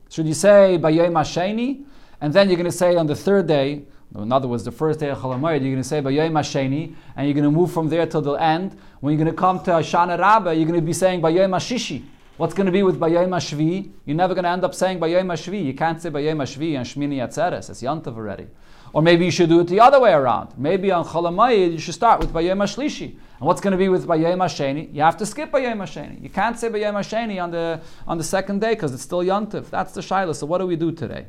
Should 0.10 0.28
you 0.28 0.34
say 0.34 0.78
Bayom 0.78 1.14
Hasheni, 1.14 1.86
and 2.20 2.34
then 2.34 2.50
you're 2.50 2.58
going 2.58 2.70
to 2.70 2.78
say 2.78 2.98
on 2.98 3.08
the 3.08 3.16
third 3.16 3.48
day, 3.48 3.84
in 4.14 4.30
other 4.30 4.50
words, 4.50 4.66
the 4.66 4.74
first 4.74 5.00
day 5.00 5.10
of 5.10 5.20
Chalamayid, 5.20 5.62
you're 5.62 5.72
going 5.72 5.78
to 5.78 5.84
say 5.86 6.02
Bayom 6.02 6.34
Hasheni, 6.34 6.96
and 7.16 7.28
you're 7.28 7.34
going 7.34 7.46
to 7.46 7.52
move 7.52 7.72
from 7.72 7.88
there 7.88 8.06
till 8.06 8.22
the 8.22 8.34
end. 8.34 8.78
When 9.00 9.14
you're 9.14 9.24
going 9.24 9.34
to 9.34 9.40
come 9.40 9.64
to 9.64 9.72
Shana 9.72 10.20
Rabbah, 10.20 10.52
you're 10.52 10.68
going 10.68 10.80
to 10.80 10.86
be 10.86 10.92
saying 10.92 11.22
Bayom 11.22 11.52
Hashishi. 11.52 12.04
What's 12.42 12.56
going 12.56 12.66
to 12.66 12.72
be 12.72 12.82
with 12.82 13.00
Bayom 13.00 13.30
Hashvi? 13.30 13.92
You're 14.04 14.16
never 14.16 14.34
going 14.34 14.46
to 14.46 14.50
end 14.50 14.64
up 14.64 14.74
saying 14.74 15.00
Bayom 15.00 15.28
Hashvi. 15.28 15.64
You 15.64 15.76
can't 15.76 16.02
say 16.02 16.10
Bayom 16.10 16.38
Hashvi 16.38 16.76
and 16.76 16.84
Shmini 16.84 17.18
Atzeres. 17.18 17.70
It's 17.70 17.84
Yantav 17.84 18.16
already. 18.16 18.48
Or 18.94 19.04
maybe 19.04 19.26
you 19.26 19.30
should 19.30 19.50
do 19.50 19.60
it 19.60 19.68
the 19.68 19.80
other 19.80 20.00
way 20.00 20.12
around. 20.12 20.58
Maybe 20.58 20.90
on 20.92 21.06
Chalamayid, 21.06 21.74
you 21.74 21.78
should 21.78 21.94
start 21.94 22.20
with 22.20 22.34
Bayom 22.34 22.58
Hashlishi. 22.58 23.10
And 23.10 23.42
what's 23.42 23.62
going 23.62 23.74
to 23.74 23.78
be 23.78 23.90
with 23.90 24.08
Bayom 24.08 24.38
Hasheni? 24.38 24.92
You 24.92 25.04
have 25.04 25.18
to 25.18 25.26
skip 25.28 25.52
Bayom 25.52 25.78
Hasheni. 25.84 26.20
You 26.20 26.32
can't 26.32 26.58
say 26.58 26.70
Bayom 26.70 26.96
Hasheni 26.96 27.40
on 27.40 27.52
the, 27.52 27.80
on 28.08 28.18
the 28.18 28.24
second 28.24 28.60
day 28.60 28.74
because 28.74 28.92
it's 28.92 29.04
still 29.04 29.20
Yantav. 29.20 29.70
That's 29.70 29.94
the 29.94 30.02
Shaila. 30.02 30.36
So 30.36 30.48
what 30.48 30.58
do 30.58 30.66
we 30.66 30.76
do 30.76 30.92
today? 30.92 31.28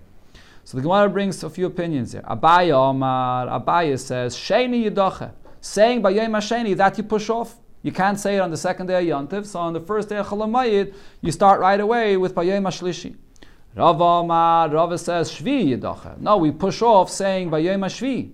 So 0.64 0.78
the 0.78 0.82
Gemara 0.82 1.10
brings 1.10 1.44
a 1.44 1.50
few 1.50 1.66
opinions 1.66 2.12
here. 2.12 2.22
Abaya 2.22 2.72
Omar, 2.72 3.60
Abaya 3.60 3.98
says, 3.98 4.34
Sheni 4.34 4.90
Yidoche. 4.90 5.30
Saying 5.60 6.00
by 6.00 6.08
Yom 6.08 6.32
HaSheni, 6.32 6.74
that 6.78 6.96
you 6.96 7.04
push 7.04 7.28
off. 7.28 7.56
You 7.82 7.90
can't 7.90 8.18
say 8.18 8.36
it 8.36 8.40
on 8.40 8.50
the 8.50 8.56
second 8.56 8.86
day 8.86 9.10
of 9.10 9.28
Yontif, 9.28 9.44
so 9.44 9.58
on 9.58 9.72
the 9.72 9.80
first 9.80 10.08
day 10.08 10.16
of 10.16 10.28
Chalamayid, 10.28 10.94
you 11.20 11.32
start 11.32 11.60
right 11.60 11.80
away 11.80 12.16
with 12.16 12.34
Bayom 12.34 12.62
HaShlishi. 12.62 13.16
Rava 13.74 14.04
Omar, 14.04 14.68
Rava 14.68 14.96
says, 14.98 15.32
Shvi 15.32 15.76
Yidoche. 15.76 16.18
No, 16.18 16.36
we 16.36 16.52
push 16.52 16.80
off 16.80 17.10
saying 17.10 17.50
Bayom 17.50 17.80
HaShvi. 17.80 18.30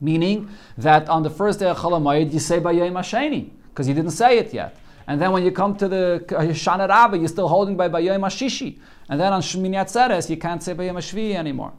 Meaning 0.00 0.48
that 0.76 1.08
on 1.08 1.22
the 1.22 1.30
first 1.30 1.60
day 1.60 1.66
of 1.66 1.78
Chalamayid, 1.78 2.32
you 2.32 2.40
say 2.40 2.58
Bayom 2.58 2.92
HaSheni, 2.92 3.50
because 3.68 3.86
you 3.86 3.94
didn't 3.94 4.10
say 4.10 4.38
it 4.38 4.52
yet. 4.52 4.76
And 5.06 5.20
then 5.22 5.30
when 5.30 5.44
you 5.44 5.52
come 5.52 5.76
to 5.76 5.86
the 5.86 6.24
Shana 6.28 6.88
Rabbah, 6.88 7.16
you're 7.16 7.28
still 7.28 7.48
holding 7.48 7.76
by 7.76 7.88
Bayom 7.88 8.20
HaShishi. 8.20 8.80
And 9.08 9.20
then 9.20 9.32
on 9.32 9.42
Shmini 9.42 9.76
Atzeres, 9.76 10.28
you 10.28 10.36
can't 10.36 10.60
say 10.60 10.74
Bayom 10.74 10.94
HaShvi 10.94 11.34
anymore. 11.34 11.72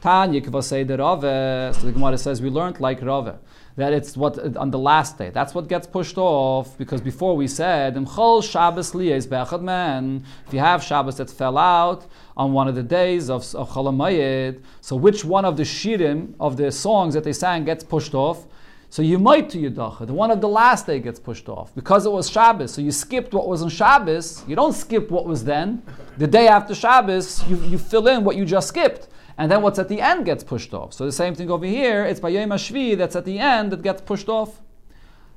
Tanya 0.00 0.62
say 0.62 0.84
the 0.84 0.98
Rave. 0.98 1.74
So 1.74 1.86
the 1.86 1.92
Gemara 1.92 2.18
says 2.18 2.40
we 2.42 2.50
learned 2.50 2.78
like 2.78 3.00
Rave 3.00 3.34
that 3.76 3.92
it's 3.92 4.16
what 4.16 4.56
on 4.56 4.70
the 4.70 4.78
last 4.78 5.18
day. 5.18 5.30
That's 5.30 5.54
what 5.54 5.68
gets 5.68 5.86
pushed 5.86 6.16
off 6.16 6.78
because 6.78 7.00
before 7.00 7.36
we 7.36 7.48
said 7.48 7.94
Shabbos 7.94 8.92
liyes 8.92 9.28
be'achad. 9.28 10.22
If 10.46 10.54
you 10.54 10.60
have 10.60 10.82
Shabbos 10.82 11.16
that 11.16 11.30
fell 11.30 11.58
out 11.58 12.06
on 12.36 12.52
one 12.52 12.68
of 12.68 12.74
the 12.74 12.82
days 12.82 13.30
of, 13.30 13.42
of 13.54 13.70
Cholamayid, 13.70 14.60
so 14.80 14.94
which 14.96 15.24
one 15.24 15.44
of 15.44 15.56
the 15.56 15.64
shirim 15.64 16.34
of 16.38 16.56
the 16.56 16.70
songs 16.70 17.14
that 17.14 17.24
they 17.24 17.32
sang 17.32 17.64
gets 17.64 17.82
pushed 17.82 18.14
off? 18.14 18.46
So 18.90 19.02
you 19.02 19.18
might 19.18 19.50
to 19.50 19.58
Yudacha. 19.58 20.06
The 20.06 20.12
one 20.14 20.30
of 20.30 20.40
the 20.40 20.46
last 20.46 20.86
day 20.86 21.00
gets 21.00 21.18
pushed 21.18 21.48
off 21.48 21.74
because 21.74 22.06
it 22.06 22.12
was 22.12 22.30
Shabbos. 22.30 22.72
So 22.72 22.80
you 22.80 22.92
skipped 22.92 23.34
what 23.34 23.48
was 23.48 23.60
on 23.60 23.68
Shabbos. 23.68 24.44
You 24.46 24.54
don't 24.54 24.72
skip 24.72 25.10
what 25.10 25.26
was 25.26 25.42
then. 25.42 25.82
The 26.16 26.28
day 26.28 26.46
after 26.46 26.76
Shabbos, 26.76 27.44
you, 27.48 27.56
you 27.64 27.76
fill 27.76 28.06
in 28.06 28.22
what 28.22 28.36
you 28.36 28.44
just 28.44 28.68
skipped. 28.68 29.08
And 29.36 29.50
then 29.50 29.62
what's 29.62 29.78
at 29.78 29.88
the 29.88 30.00
end 30.00 30.24
gets 30.24 30.44
pushed 30.44 30.72
off. 30.72 30.92
So 30.92 31.04
the 31.04 31.12
same 31.12 31.34
thing 31.34 31.50
over 31.50 31.66
here, 31.66 32.04
it's 32.04 32.20
by 32.20 32.28
Yom 32.30 32.50
HaShvi 32.50 32.96
that's 32.96 33.16
at 33.16 33.24
the 33.24 33.38
end 33.38 33.72
that 33.72 33.82
gets 33.82 34.00
pushed 34.00 34.28
off. 34.28 34.60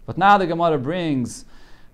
But 0.05 0.17
now 0.17 0.37
the 0.37 0.47
Gemara 0.47 0.77
brings 0.77 1.45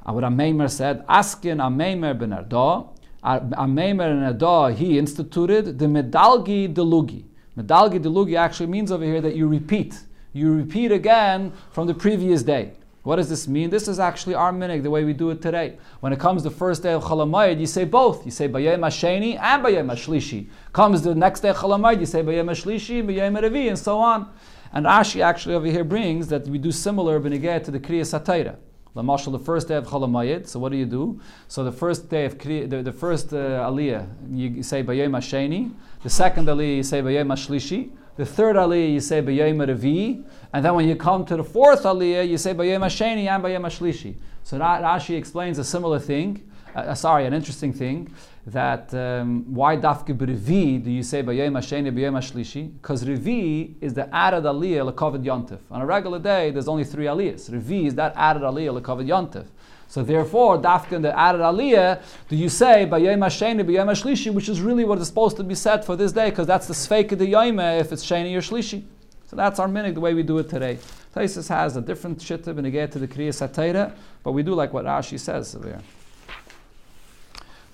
uh, 0.05 0.13
what 0.13 0.71
said, 0.71 1.05
Askin 1.07 1.59
Ameimer 1.59 2.17
b'Nehardea. 2.17 2.89
Ameimer 3.23 4.37
b'Nehardea, 4.37 4.75
he 4.75 4.97
instituted 4.97 5.79
the 5.79 5.85
Medalgi 5.85 6.73
Delugi. 6.73 7.23
Medalgi 7.57 8.01
Delugi 8.01 8.35
actually 8.35 8.67
means 8.67 8.91
over 8.91 9.05
here 9.05 9.21
that 9.21 9.35
you 9.35 9.47
repeat 9.47 9.99
you 10.33 10.51
repeat 10.51 10.91
again 10.91 11.53
from 11.71 11.87
the 11.87 11.93
previous 11.93 12.43
day. 12.43 12.73
What 13.03 13.17
does 13.17 13.27
this 13.27 13.49
mean? 13.49 13.69
This 13.69 13.89
is 13.89 13.99
actually 13.99 14.33
our 14.33 14.53
minig, 14.53 14.81
the 14.81 14.89
way 14.89 15.03
we 15.03 15.11
do 15.11 15.29
it 15.29 15.41
today. 15.41 15.77
When 15.99 16.13
it 16.13 16.19
comes 16.19 16.41
the 16.41 16.49
first 16.49 16.83
day 16.83 16.93
of 16.93 17.03
Chalamayid, 17.03 17.59
you 17.59 17.65
say 17.65 17.83
both. 17.83 18.23
You 18.23 18.31
say 18.31 18.47
Bayem 18.47 18.79
Hasheni 18.79 19.37
and 19.37 19.61
Bayem 19.61 19.91
Hashlishi. 19.91 20.47
Comes 20.71 21.01
the 21.01 21.13
next 21.13 21.41
day 21.41 21.49
of 21.49 21.57
Chalamayid, 21.57 21.99
you 21.99 22.05
say 22.05 22.23
Bayem 22.23 22.49
Hashlishi, 22.49 23.03
Bayem 23.05 23.37
Revi, 23.37 23.67
and 23.67 23.77
so 23.77 23.99
on. 23.99 24.31
And 24.71 24.85
Rashi 24.85 25.21
actually 25.21 25.55
over 25.55 25.67
here 25.67 25.83
brings 25.83 26.29
that 26.29 26.47
we 26.47 26.57
do 26.57 26.71
similar 26.71 27.19
benegay 27.19 27.61
to 27.65 27.71
the 27.71 27.79
Kriya 27.79 28.03
Satira. 28.03 28.55
Lamashal, 28.95 29.33
the 29.33 29.39
first 29.39 29.67
day 29.67 29.75
of 29.75 29.85
Chalamayid. 29.85 30.47
So 30.47 30.59
what 30.59 30.71
do 30.71 30.77
you 30.77 30.85
do? 30.85 31.19
So 31.49 31.65
the 31.65 31.73
first 31.73 32.09
day 32.09 32.23
of 32.23 32.37
Kriya, 32.37 32.69
the, 32.69 32.83
the 32.83 32.93
first 32.93 33.33
uh, 33.33 33.67
Aliyah, 33.69 34.07
you 34.31 34.63
say 34.63 34.81
Bayem 34.81 35.11
Hasheni. 35.11 35.73
The 36.03 36.09
second 36.09 36.47
Aliyah, 36.47 36.77
you 36.77 36.83
say 36.83 37.01
Bayem 37.01 37.27
Hashlishi. 37.27 37.91
The 38.15 38.25
third 38.27 38.55
aliyah 38.55 38.93
you 38.93 38.99
say 38.99 39.23
b'yom 39.23 39.57
revi, 39.65 40.23
and 40.53 40.63
then 40.63 40.75
when 40.75 40.87
you 40.87 40.95
come 40.95 41.25
to 41.25 41.35
the 41.35 41.43
fourth 41.43 41.81
aliyah 41.81 42.27
you 42.27 42.37
say 42.37 42.53
b'yom 42.53 42.81
hasheni 42.81 43.27
and 43.27 43.43
b'yom 43.43 43.61
hashlishi. 43.61 44.15
So 44.43 44.59
Rashi 44.59 45.17
explains 45.17 45.57
a 45.57 45.63
similar 45.63 45.97
thing. 45.97 46.47
Uh, 46.75 46.93
sorry, 46.93 47.25
an 47.25 47.33
interesting 47.33 47.73
thing 47.73 48.13
that 48.45 48.93
um, 48.93 49.51
why 49.51 49.77
dafke 49.77 50.15
b'revi 50.15 50.83
do 50.83 50.91
you 50.91 51.01
say 51.01 51.23
b'yom 51.23 51.53
hasheni 51.53 51.91
b'yom 51.91 52.13
hashlishi? 52.13 52.71
Because 52.73 53.03
revi 53.03 53.73
is 53.81 53.95
the 53.95 54.13
added 54.13 54.43
aliyah 54.43 54.93
lekovid 54.93 55.23
yontif. 55.23 55.59
On 55.71 55.81
a 55.81 55.85
regular 55.85 56.19
day, 56.19 56.51
there's 56.51 56.67
only 56.67 56.83
three 56.83 57.05
aliyahs. 57.05 57.49
Revi 57.49 57.87
is 57.87 57.95
that 57.95 58.13
added 58.15 58.43
aliyah 58.43 58.79
lekovid 58.79 59.07
yontif. 59.07 59.47
So 59.87 60.01
therefore, 60.03 60.57
dafkin 60.57 61.01
the 61.03 61.17
added 61.17 61.41
aliyah, 61.41 62.01
do 62.27 62.35
you 62.35 62.49
say 62.49 62.85
by 62.85 62.97
Yom 62.97 63.19
HaSheni, 63.19 63.65
by 63.65 63.73
Yom 63.73 63.87
HaShlishi, 63.87 64.33
which 64.33 64.49
is 64.49 64.59
really 64.59 64.85
what 64.85 64.97
is 64.97 65.07
supposed 65.07 65.37
to 65.37 65.43
be 65.43 65.55
said 65.55 65.85
for 65.85 65.95
this 65.95 66.11
day, 66.11 66.29
because 66.31 66.47
that's 66.47 66.67
the 66.67 66.73
sveik 66.73 67.11
of 67.11 67.19
the 67.19 67.27
Yom 67.27 67.59
if 67.59 67.91
it's 67.91 68.03
Sheni 68.03 68.35
or 68.35 68.41
Shlishi. 68.41 68.83
So 69.27 69.35
that's 69.35 69.59
our 69.59 69.67
minig, 69.67 69.93
the 69.93 69.99
way 69.99 70.13
we 70.13 70.23
do 70.23 70.37
it 70.39 70.49
today. 70.49 70.77
Taisus 71.15 71.47
has 71.49 71.75
a 71.75 71.81
different 71.81 72.17
shittab 72.19 72.57
and 72.57 72.71
get 72.71 72.91
to 72.91 72.99
the 72.99 73.07
Kriya 73.07 73.29
Satira, 73.29 73.93
but 74.23 74.31
we 74.31 74.41
do 74.41 74.53
like 74.55 74.73
what 74.73 74.85
Rashi 74.85 75.19
says 75.19 75.55
over 75.55 75.67
here. 75.67 75.81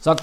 So 0.02 0.14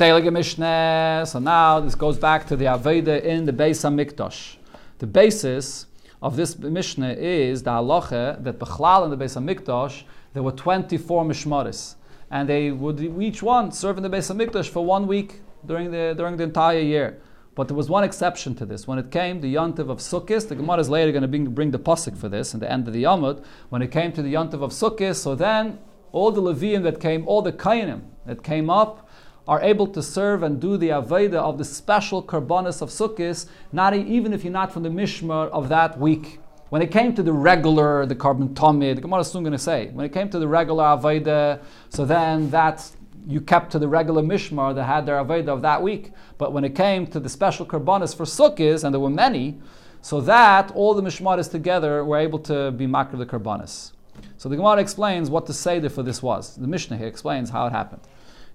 now 1.39 1.81
this 1.81 1.95
goes 1.95 2.19
back 2.19 2.47
to 2.47 2.57
the 2.57 2.65
Aveda 2.65 3.23
in 3.23 3.45
the 3.45 3.53
Beis 3.53 3.85
HaMikdash. 3.85 4.57
The 4.99 5.07
basis 5.07 5.87
of 6.23 6.37
this 6.37 6.59
Mishnah 6.59 7.13
is 7.13 7.63
the 7.63 7.71
halacha 7.71 8.43
that 8.43 8.59
Bechlal 8.59 9.05
in 9.05 9.11
the 9.11 9.19
Beis 9.23 9.37
HaMikdash 9.37 10.05
there 10.37 10.43
were 10.43 10.53
24 10.53 11.25
mishmaris, 11.25 11.95
and 12.31 12.47
they 12.47 12.71
would 12.71 13.01
each 13.01 13.43
one 13.43 13.73
serve 13.73 13.97
in 13.97 14.03
the 14.03 14.09
base 14.11 14.29
of 14.29 14.37
Mikdash 14.37 14.69
for 14.69 14.85
one 14.85 15.07
week 15.07 15.41
during 15.65 15.91
the 15.91 16.15
during 16.15 16.37
the 16.37 16.45
entire 16.45 16.79
year. 16.79 17.23
But 17.55 17.69
there 17.69 17.77
was 17.77 17.89
one 17.89 18.05
exception 18.05 18.55
to 18.57 18.67
this. 18.67 18.87
When 18.87 18.99
it 18.99 19.11
came 19.11 19.41
the 19.41 19.55
Yontiv 19.55 19.89
of 19.89 19.97
Sukkot, 19.97 20.47
the 20.49 20.55
Gemara 20.55 20.81
is 20.81 20.91
later 20.91 21.11
going 21.11 21.23
to 21.23 21.29
bring, 21.29 21.47
bring 21.47 21.71
the 21.71 21.79
pasuk 21.79 22.19
for 22.19 22.29
this 22.29 22.53
in 22.53 22.61
the 22.61 22.71
end 22.71 22.87
of 22.87 22.93
the 22.93 23.05
Yamud. 23.05 23.43
When 23.71 23.81
it 23.81 23.91
came 23.91 24.13
to 24.13 24.21
the 24.21 24.35
Yontiv 24.35 24.61
of 24.63 24.73
Sukkot, 24.73 25.15
so 25.15 25.35
then 25.35 25.79
all 26.13 26.31
the 26.31 26.43
Levium 26.43 26.83
that 26.83 27.01
came, 27.01 27.27
all 27.27 27.41
the 27.41 27.55
Kainim 27.55 28.03
that 28.27 28.43
came 28.43 28.69
up, 28.69 29.09
are 29.49 29.63
able 29.63 29.87
to 29.87 30.03
serve 30.03 30.43
and 30.43 30.61
do 30.61 30.77
the 30.77 30.91
Aveda 30.91 31.37
of 31.37 31.57
the 31.57 31.65
special 31.65 32.23
Karbonis 32.23 32.83
of 32.83 32.91
Sukkot, 32.91 33.47
not 33.73 33.95
even 33.95 34.35
if 34.35 34.45
you're 34.45 34.53
not 34.53 34.71
from 34.71 34.83
the 34.83 34.91
Mishmar 34.91 35.49
of 35.49 35.71
that 35.71 35.99
week. 35.99 36.41
When 36.69 36.83
it 36.83 36.91
came 36.91 37.15
to 37.15 37.23
the 37.23 37.33
regular, 37.33 38.07
the 38.07 38.17
carbon 38.17 38.49
tomid, 38.49 38.97
the 38.97 39.01
Gemara 39.01 39.21
is 39.21 39.31
soon 39.31 39.45
going 39.45 39.53
to 39.53 39.59
say, 39.59 39.89
when 39.93 40.05
it 40.05 40.13
came 40.13 40.29
to 40.31 40.39
the 40.41 40.49
regular 40.49 40.83
Aveda, 40.83 41.61
so 41.91 42.05
then 42.05 42.51
that 42.51 42.91
you 43.25 43.41
kept 43.41 43.71
to 43.73 43.79
the 43.79 43.87
regular 43.87 44.21
Mishmar 44.21 44.75
that 44.75 44.85
had 44.85 45.07
their 45.07 45.23
Aveda 45.25 45.49
of 45.49 45.63
that 45.63 45.81
week. 45.81 46.13
But 46.39 46.53
when 46.53 46.65
it 46.65 46.75
came 46.75 47.07
to 47.09 47.21
the 47.21 47.29
special 47.29 47.67
Karbanis 47.67 48.17
for 48.17 48.25
Sukkis, 48.25 48.83
and 48.83 48.93
there 48.93 49.01
were 49.01 49.11
many, 49.11 49.61
so 50.03 50.21
that 50.23 50.73
all 50.73 50.95
the 50.95 51.03
Mishmaris 51.03 51.49
together 51.51 52.05
were 52.05 52.19
able 52.19 52.41
to 52.41 52.73
be 52.73 52.87
Makr 52.87 53.17
the 53.17 53.27
Karbanis. 53.27 53.93
So 54.37 54.49
the 54.49 54.57
Gemara 54.57 54.81
explains 54.81 55.31
what 55.31 55.47
the 55.47 55.55
Seder 55.55 55.89
for 55.89 56.03
this 56.03 56.21
was. 56.21 56.57
The 56.57 56.67
Mishnah 56.67 56.97
here 56.97 57.07
explains 57.07 57.51
how 57.51 57.67
it 57.67 57.71
happened. 57.71 58.03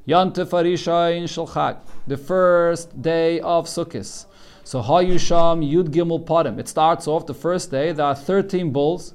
Yontif 0.06 0.50
Arishayin 0.50 1.24
Shulchag, 1.24 1.78
the 2.08 2.18
first 2.18 3.02
day 3.02 3.40
of 3.40 3.68
Sukkot. 3.68 4.26
So 4.72 4.82
Hayusham 4.82 5.70
Yud 5.70 5.90
Gimel 5.90 6.24
Padim. 6.24 6.58
It 6.58 6.70
starts 6.70 7.06
off 7.06 7.26
the 7.26 7.34
first 7.34 7.72
day. 7.72 7.92
There 7.92 8.06
are 8.06 8.16
13 8.16 8.72
bulls, 8.72 9.14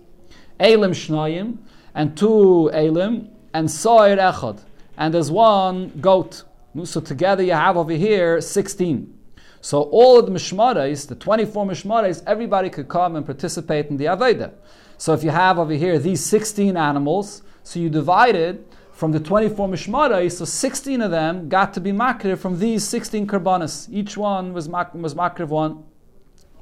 Elim 0.61 0.91
Shnayim, 0.91 1.57
and 1.95 2.15
two 2.15 2.69
Elim, 2.75 3.31
and 3.55 3.71
Soir 3.71 4.17
Echad. 4.17 4.61
And 4.99 5.15
there's 5.15 5.31
one 5.31 5.99
goat. 5.99 6.45
So 6.85 7.01
together 7.01 7.43
you 7.43 7.53
have 7.55 7.79
over 7.79 7.95
here 7.95 8.43
16. 8.43 9.19
So 9.63 9.85
all 9.85 10.19
of 10.19 10.27
the 10.27 10.33
mishmarais, 10.33 11.09
the 11.09 11.15
24 11.15 11.65
mishmarais, 11.65 12.23
everybody 12.27 12.69
could 12.69 12.89
come 12.89 13.17
and 13.17 13.25
participate 13.25 13.87
in 13.87 13.97
the 13.97 14.05
Aveda. 14.05 14.53
So 14.99 15.15
if 15.15 15.25
you 15.25 15.31
have 15.31 15.59
over 15.59 15.73
here 15.73 15.99
these 15.99 16.23
16 16.23 16.77
animals, 16.77 17.41
so 17.63 17.81
you 17.81 17.89
divided 17.89 18.63
from 18.97 19.13
the 19.13 19.21
24 19.21 19.69
mishmarais, 19.69 20.33
so 20.33 20.47
16 20.47 21.03
of 21.03 21.11
them 21.11 21.51
got 21.51 21.75
to 21.75 21.81
be 21.83 21.93
makriv 21.93 22.39
from 22.39 22.59
these 22.59 22.83
16 22.89 23.27
karbanas. 23.27 23.93
Each 23.93 24.17
one 24.17 24.55
was, 24.55 24.71
mak- 24.71 24.95
was 24.95 25.15
makriv 25.15 25.49
one. 25.49 25.85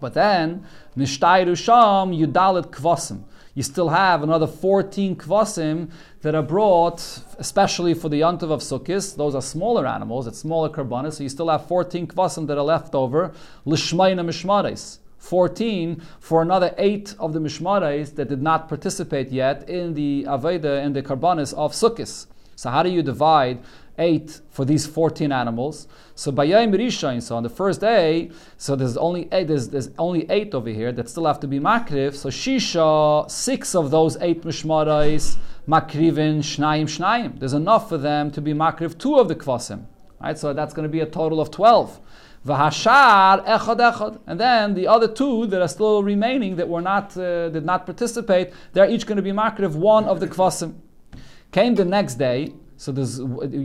But 0.01 0.15
then, 0.15 0.67
nishtayru 0.97 1.57
sham 1.57 2.11
yudalit 2.11 2.73
kvasim. 2.73 3.23
You 3.55 3.63
still 3.63 3.91
have 3.91 4.25
another 4.25 4.49
14 4.49 5.15
kvasim 5.15 5.93
that 6.23 6.35
are 6.35 6.43
brought, 6.43 7.21
especially 7.39 7.95
for 7.95 8.09
the 8.09 8.23
yontav 8.23 8.51
of 8.51 8.63
Sukkis. 8.63 9.17
Those 9.17 9.37
are 9.37 9.43
smaller 9.43 9.87
animals, 9.87 10.27
it's 10.27 10.41
smaller 10.41 10.69
karbanas, 10.69 11.15
so 11.15 11.23
you 11.23 11.29
still 11.29 11.51
have 11.51 11.69
14 11.69 12.09
kvasim 12.09 12.49
that 12.49 12.59
are 12.59 12.65
left 12.65 12.97
over. 12.97 13.33
Lishmayna 13.65 14.27
mishmarais. 14.27 14.99
14 15.25 16.03
for 16.21 16.43
another 16.43 16.75
8 16.77 17.17
of 17.19 17.33
the 17.33 17.41
Mishmarais 17.41 18.15
that 18.15 18.29
did 18.29 18.43
not 18.43 18.69
participate 18.69 19.31
yet 19.33 19.69
in 19.69 19.95
the 19.95 20.25
Aveda 20.29 20.85
and 20.85 20.95
the 20.95 21.03
Karbanis 21.03 21.55
of 21.55 21.73
Sukkis. 21.73 22.27
So 22.57 22.71
how 22.71 22.83
do 22.83 22.91
you 22.91 23.03
divide 23.03 23.61
8 23.99 24.43
for 24.51 24.65
these 24.65 24.87
14 24.87 25.33
animals? 25.33 25.89
So 26.15 26.31
by 26.31 26.45
Yom 26.45 26.73
Rishon, 26.73 27.23
so 27.23 27.37
on 27.37 27.43
the 27.43 27.49
first 27.49 27.81
day, 27.81 28.31
so 28.59 28.77
there's 28.77 28.99
only 28.99 29.29
eight, 29.33 29.49
there's, 29.49 29.69
there's 29.71 29.91
only 29.99 30.31
8 30.31 30.55
over 30.55 30.69
here 30.69 30.93
that 30.93 31.09
still 31.09 31.27
have 31.27 31.41
to 31.41 31.49
be 31.49 31.59
Makriv. 31.59 32.15
So 32.15 32.29
Shisha, 32.29 33.31
6 33.31 33.75
of 33.75 33.91
those 33.91 34.17
8 34.19 34.43
Mishmarais, 34.43 35.37
Makrivin, 35.67 36.39
Shnayim, 36.39 36.85
Shnayim. 36.85 37.41
There's 37.41 37.55
enough 37.55 37.89
for 37.89 37.97
them 37.97 38.31
to 38.33 38.43
be 38.43 38.53
Makriv 38.53 38.99
2 38.99 39.17
of 39.17 39.29
the 39.29 39.35
Kvasim. 39.35 39.87
Right, 40.21 40.39
so 40.39 40.53
that's 40.53 40.73
going 40.73 40.85
to 40.85 40.93
be 40.93 41.01
a 41.01 41.07
total 41.07 41.41
of 41.41 41.51
12. 41.51 42.01
V'hashar 42.47 43.47
echad 43.47 43.79
echad, 43.79 44.21
and 44.27 44.39
then 44.39 44.75
the 44.75 44.87
other 44.87 45.09
two 45.09 45.47
that 45.47 45.63
are 45.63 45.69
still 45.69 46.03
remaining 46.03 46.57
that 46.57 46.69
were 46.69 46.83
not 46.83 47.17
uh, 47.17 47.49
did 47.49 47.65
not 47.65 47.87
participate, 47.87 48.53
they're 48.75 48.91
each 48.91 49.07
going 49.07 49.17
to 49.17 49.23
be 49.23 49.33
market 49.33 49.65
of 49.65 49.77
one 49.77 50.05
of 50.05 50.21
the 50.21 50.27
kvasim. 50.27 50.75
Came 51.53 51.75
the 51.75 51.87
next 51.87 52.17
day, 52.17 52.53
so 52.77 52.93
there's 52.93 53.19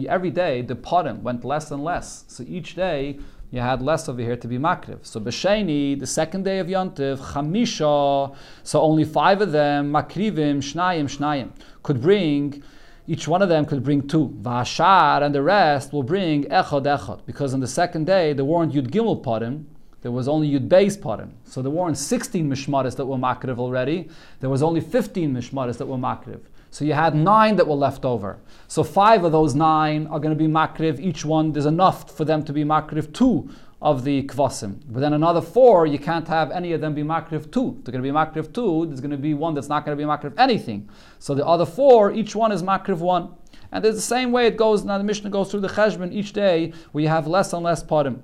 every 0.08 0.32
day 0.32 0.62
the 0.62 0.76
potem 0.76 1.22
went 1.24 1.44
less 1.44 1.72
and 1.72 1.84
less. 1.84 2.24
So 2.28 2.46
each 2.48 2.76
day 2.76 3.20
you 3.52 3.60
had 3.60 3.82
less 3.82 4.08
over 4.08 4.22
here 4.22 4.38
to 4.38 4.48
be 4.48 4.58
makriv. 4.58 5.00
So 5.06 5.20
b'sheni, 5.20 6.00
the 6.00 6.08
second 6.08 6.44
day 6.46 6.60
of 6.60 6.68
yontiv, 6.68 7.18
chamisha, 7.18 8.34
so 8.64 8.82
only 8.82 9.04
five 9.04 9.42
of 9.42 9.52
them 9.52 9.92
makrivim 9.92 10.60
shnayim 10.60 11.06
shnayim 11.06 11.50
could 11.84 12.02
bring 12.02 12.64
each 13.10 13.28
one 13.28 13.42
of 13.42 13.50
them 13.50 13.66
could 13.66 13.84
bring 13.84 14.08
two. 14.08 14.30
Vashar 14.42 15.24
and 15.24 15.34
the 15.34 15.42
rest 15.42 15.92
will 15.92 16.04
bring 16.04 16.44
echad 16.44 16.84
echad. 16.84 17.26
Because 17.26 17.56
on 17.56 17.60
the 17.60 17.68
second 17.68 18.06
day, 18.06 18.34
there 18.34 18.46
weren't 18.46 18.72
Yud 18.72 18.92
Gimel 18.92 19.24
potim, 19.24 19.64
there 20.02 20.12
was 20.12 20.28
only 20.28 20.48
Yud 20.48 20.68
Beis 20.70 20.96
potim. 20.96 21.32
So 21.44 21.64
there 21.64 21.72
weren't 21.72 21.98
16 21.98 22.48
Mishmaris 22.48 22.96
that 22.98 23.08
were 23.08 23.18
Makriv 23.18 23.58
already, 23.58 24.10
there 24.42 24.50
was 24.52 24.62
only 24.62 24.80
15 24.80 25.34
Mishmaris 25.34 25.80
that 25.80 25.88
were 25.88 25.98
Makriv. 25.98 26.42
So 26.70 26.86
you 26.86 26.94
had 26.94 27.16
nine 27.16 27.56
that 27.56 27.68
were 27.68 27.74
left 27.74 28.06
over. 28.06 28.38
So 28.68 28.84
five 28.84 29.24
of 29.24 29.32
those 29.32 29.56
nine 29.56 30.06
are 30.08 30.20
going 30.20 30.38
to 30.38 30.44
be 30.44 30.48
Makriv. 30.48 31.00
Each 31.00 31.26
one, 31.26 31.52
there's 31.52 31.66
enough 31.66 32.16
for 32.16 32.26
them 32.26 32.44
to 32.44 32.54
be 32.54 32.64
Makriv 32.64 33.12
two 33.12 33.50
of 33.82 34.04
the 34.04 34.24
kvasim. 34.24 34.82
But 34.90 35.00
then 35.00 35.14
another 35.14 35.42
four, 35.42 35.86
you 35.86 36.00
can't 36.00 36.28
have 36.28 36.52
any 36.52 36.74
of 36.74 36.82
them 36.82 36.94
be 36.94 37.04
makriv 37.04 37.52
two. 37.52 37.80
They're 37.84 37.94
going 37.94 38.04
to 38.04 38.12
be 38.12 38.16
makriv 38.16 38.54
two. 38.54 38.86
There's 38.88 39.00
going 39.00 39.12
to 39.12 39.18
be 39.18 39.34
one 39.34 39.54
that's 39.54 39.70
not 39.70 39.86
going 39.86 39.98
to 39.98 40.04
be 40.04 40.08
makriv 40.08 40.34
anything. 40.38 40.90
So 41.20 41.34
the 41.34 41.46
other 41.46 41.66
four, 41.66 42.12
each 42.12 42.36
one 42.36 42.52
is 42.52 42.62
makriv 42.62 42.98
one. 42.98 43.36
And 43.72 43.84
there's 43.84 43.96
the 43.96 44.02
same 44.02 44.32
way 44.32 44.48
it 44.48 44.58
goes. 44.58 44.84
Now 44.84 44.98
the 44.98 45.04
Mishnah 45.04 45.30
goes 45.30 45.52
through 45.52 45.62
the 45.62 45.70
cheshbon 45.70 46.12
each 46.12 46.34
day, 46.34 46.74
where 46.92 47.04
you 47.04 47.08
have 47.08 47.28
less 47.28 47.54
and 47.54 47.64
less 47.64 47.84
parim. 47.84 48.22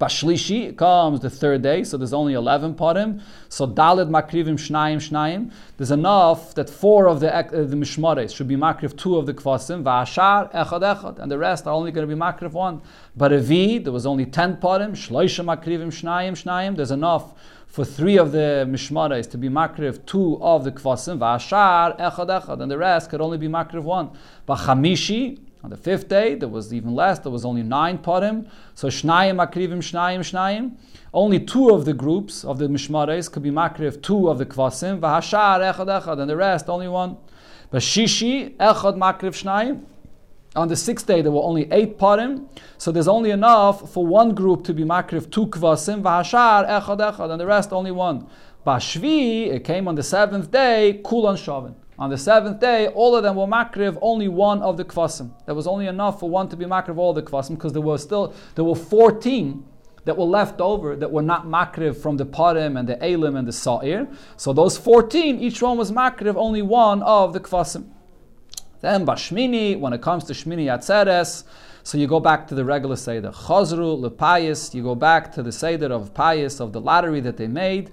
Bashlishi 0.00 0.76
comes 0.76 1.20
the 1.20 1.30
third 1.30 1.62
day, 1.62 1.82
so 1.82 1.96
there's 1.96 2.12
only 2.12 2.34
11 2.34 2.74
parim. 2.74 3.20
So 3.48 3.66
Dalid 3.66 4.08
Makrivim 4.08 4.54
Shnayim 4.54 4.98
Shnayim. 4.98 5.50
There's 5.76 5.90
enough 5.90 6.54
that 6.54 6.70
four 6.70 7.08
of 7.08 7.18
the, 7.18 7.34
uh, 7.34 7.42
the 7.42 7.74
Mishmares 7.74 8.34
should 8.34 8.46
be 8.46 8.54
Makriv 8.54 8.96
two 8.96 9.16
of 9.16 9.26
the 9.26 9.34
Kvasim, 9.34 9.82
Vashar 9.82 10.52
Echad 10.52 10.82
Echad, 10.82 11.18
and 11.18 11.28
the 11.28 11.38
rest 11.38 11.66
are 11.66 11.72
only 11.72 11.90
going 11.90 12.08
to 12.08 12.14
be 12.14 12.18
Makriv 12.18 12.52
one. 12.52 12.80
But 13.16 13.32
Avi, 13.32 13.78
there 13.78 13.92
was 13.92 14.06
only 14.06 14.24
10 14.24 14.58
parim, 14.58 14.92
Shloisha 14.92 15.44
Makrivim 15.44 15.88
Shnayim 15.88 16.40
Shnayim. 16.40 16.76
There's 16.76 16.92
enough 16.92 17.34
for 17.66 17.84
three 17.84 18.18
of 18.18 18.30
the 18.30 18.68
Mishmares 18.70 19.28
to 19.32 19.36
be 19.36 19.48
Makriv 19.48 20.06
two 20.06 20.40
of 20.40 20.62
the 20.62 20.70
Kvasim, 20.70 21.18
Vashar 21.18 21.98
Echad 21.98 22.28
Echad, 22.28 22.60
and 22.60 22.70
the 22.70 22.78
rest 22.78 23.10
could 23.10 23.20
only 23.20 23.36
be 23.36 23.48
Makriv 23.48 23.82
one. 23.82 24.10
But 24.46 24.58
Chamishi, 24.58 25.40
on 25.64 25.70
the 25.70 25.76
fifth 25.76 26.08
day, 26.08 26.36
there 26.36 26.48
was 26.48 26.72
even 26.72 26.94
less. 26.94 27.18
There 27.18 27.32
was 27.32 27.44
only 27.44 27.64
nine 27.64 27.98
parim. 27.98 28.48
So 28.74 28.88
shnayim 28.88 29.44
akrivim 29.44 29.78
shnayim 29.78 30.20
shnayim. 30.20 30.76
Only 31.12 31.40
two 31.40 31.70
of 31.70 31.84
the 31.84 31.94
groups 31.94 32.44
of 32.44 32.58
the 32.58 32.68
mishmares 32.68 33.30
could 33.30 33.42
be 33.42 33.50
makriv, 33.50 34.00
two 34.00 34.28
of 34.28 34.38
the 34.38 34.46
kvasim. 34.46 35.00
V'hashar 35.00 35.74
echad 35.74 36.02
echad, 36.02 36.20
and 36.20 36.30
the 36.30 36.36
rest 36.36 36.68
only 36.68 36.86
one. 36.86 37.16
But 37.70 37.82
shishi 37.82 38.56
echad 38.56 38.96
makriv 38.96 39.34
shnayim. 39.42 39.82
On 40.54 40.68
the 40.68 40.76
sixth 40.76 41.06
day, 41.06 41.22
there 41.22 41.32
were 41.32 41.42
only 41.42 41.70
eight 41.72 41.98
parim. 41.98 42.46
So 42.78 42.92
there's 42.92 43.08
only 43.08 43.30
enough 43.30 43.92
for 43.92 44.06
one 44.06 44.34
group 44.34 44.62
to 44.64 44.72
be 44.72 44.84
makriv, 44.84 45.28
two 45.28 45.48
kvasim. 45.48 46.02
V'hashar 46.02 46.68
echad 46.68 46.98
echad, 46.98 47.32
and 47.32 47.40
the 47.40 47.46
rest 47.46 47.72
only 47.72 47.90
one. 47.90 48.28
Bashvi, 48.64 49.48
it 49.48 49.64
came 49.64 49.88
on 49.88 49.96
the 49.96 50.04
seventh 50.04 50.52
day, 50.52 51.00
kulan 51.04 51.34
shavin. 51.34 51.74
On 51.98 52.10
the 52.10 52.18
seventh 52.18 52.60
day, 52.60 52.86
all 52.86 53.16
of 53.16 53.24
them 53.24 53.34
were 53.34 53.46
makriv, 53.46 53.98
only 54.00 54.28
one 54.28 54.62
of 54.62 54.76
the 54.76 54.84
kvasim. 54.84 55.32
There 55.46 55.54
was 55.54 55.66
only 55.66 55.88
enough 55.88 56.20
for 56.20 56.30
one 56.30 56.48
to 56.48 56.56
be 56.56 56.64
makriv 56.64 56.96
all 56.96 57.12
the 57.12 57.22
kvasim 57.22 57.56
because 57.56 57.72
there 57.72 57.82
were 57.82 57.98
still 57.98 58.34
there 58.54 58.64
were 58.64 58.76
fourteen 58.76 59.64
that 60.04 60.16
were 60.16 60.24
left 60.24 60.60
over 60.60 60.94
that 60.94 61.10
were 61.10 61.22
not 61.22 61.46
makriv 61.46 61.96
from 61.96 62.16
the 62.16 62.24
parim 62.24 62.78
and 62.78 62.88
the 62.88 63.04
elim 63.04 63.34
and 63.34 63.48
the 63.48 63.52
sa'ir. 63.52 64.06
So 64.36 64.52
those 64.52 64.78
fourteen, 64.78 65.40
each 65.40 65.60
one 65.60 65.76
was 65.76 65.90
makriv, 65.90 66.36
only 66.36 66.62
one 66.62 67.02
of 67.02 67.32
the 67.32 67.40
kvasim. 67.40 67.90
Then 68.80 69.04
bashmini, 69.04 69.76
when 69.78 69.92
it 69.92 70.00
comes 70.00 70.22
to 70.24 70.32
shmini 70.34 70.66
atzeres, 70.66 71.42
so 71.82 71.98
you 71.98 72.06
go 72.06 72.20
back 72.20 72.46
to 72.46 72.54
the 72.54 72.64
regular 72.64 72.94
seder 72.94 73.32
chazru 73.32 73.98
lepayis. 73.98 74.72
You 74.72 74.84
go 74.84 74.94
back 74.94 75.32
to 75.32 75.42
the 75.42 75.50
seder 75.50 75.92
of 75.92 76.14
payis 76.14 76.60
of 76.60 76.72
the 76.72 76.80
lottery 76.80 77.18
that 77.22 77.36
they 77.38 77.48
made 77.48 77.90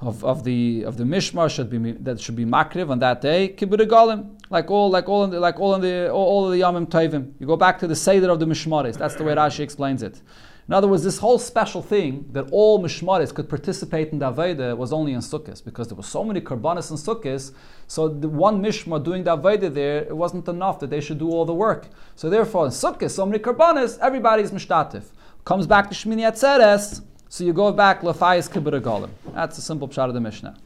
of, 0.00 0.24
of 0.24 0.44
the 0.44 0.82
of 0.84 0.96
the 0.96 1.04
mishmar 1.04 1.50
should 1.50 1.70
be 1.70 1.92
that 1.92 2.20
should 2.20 2.36
be 2.36 2.44
makriv 2.44 2.90
on 2.90 2.98
that 2.98 3.22
day 3.22 3.54
kibbut 3.56 3.80
galim 3.88 4.36
like 4.50 4.70
all 4.70 4.90
like 4.90 5.08
all 5.08 5.24
in 5.24 5.30
the, 5.30 5.40
like 5.40 5.58
all 5.58 5.74
in 5.74 5.80
the 5.80 6.10
all, 6.10 6.26
all 6.26 6.46
of 6.46 6.52
the 6.52 6.60
yamim 6.60 6.86
tovim. 6.86 7.32
You 7.38 7.46
go 7.46 7.56
back 7.56 7.78
to 7.80 7.86
the 7.86 7.96
seder 7.96 8.30
of 8.30 8.38
the 8.40 8.46
mishmaris. 8.46 8.96
That's 8.96 9.14
the 9.14 9.24
way 9.24 9.34
Rashi 9.34 9.60
explains 9.60 10.02
it. 10.02 10.20
In 10.68 10.74
other 10.74 10.88
words, 10.88 11.04
this 11.04 11.18
whole 11.18 11.38
special 11.38 11.80
thing 11.80 12.26
that 12.32 12.48
all 12.50 12.82
mishmaris 12.82 13.32
could 13.32 13.48
participate 13.48 14.10
in 14.10 14.18
the 14.18 14.74
was 14.76 14.92
only 14.92 15.12
in 15.12 15.20
Sukkot 15.20 15.64
because 15.64 15.86
there 15.86 15.96
were 15.96 16.02
so 16.02 16.24
many 16.24 16.40
karbanis 16.40 16.90
in 16.90 16.96
Sukkot. 16.96 17.52
So 17.86 18.08
the 18.08 18.28
one 18.28 18.60
mishmar 18.60 19.02
doing 19.02 19.22
the 19.22 19.36
there, 19.36 19.98
it 19.98 20.16
wasn't 20.16 20.48
enough 20.48 20.80
that 20.80 20.90
they 20.90 21.00
should 21.00 21.18
do 21.18 21.30
all 21.30 21.44
the 21.44 21.54
work. 21.54 21.88
So 22.16 22.28
therefore, 22.28 22.66
in 22.66 22.72
Sukkot, 22.72 23.12
so 23.12 23.24
many 23.24 23.38
karbanis, 23.38 23.96
everybody's 24.00 24.50
mishtatif. 24.50 25.04
Comes 25.44 25.68
back 25.68 25.88
to 25.88 25.94
Shmini 25.94 26.28
Atzeres, 26.28 27.02
so 27.28 27.44
you 27.44 27.52
go 27.52 27.72
back 27.72 28.02
lefayis 28.02 28.50
kibbut 28.50 28.80
golim. 28.80 29.10
That's 29.34 29.58
a 29.58 29.62
simple 29.62 29.88
pshat 29.88 30.08
of 30.08 30.14
the 30.14 30.20
Mishnah. 30.20 30.56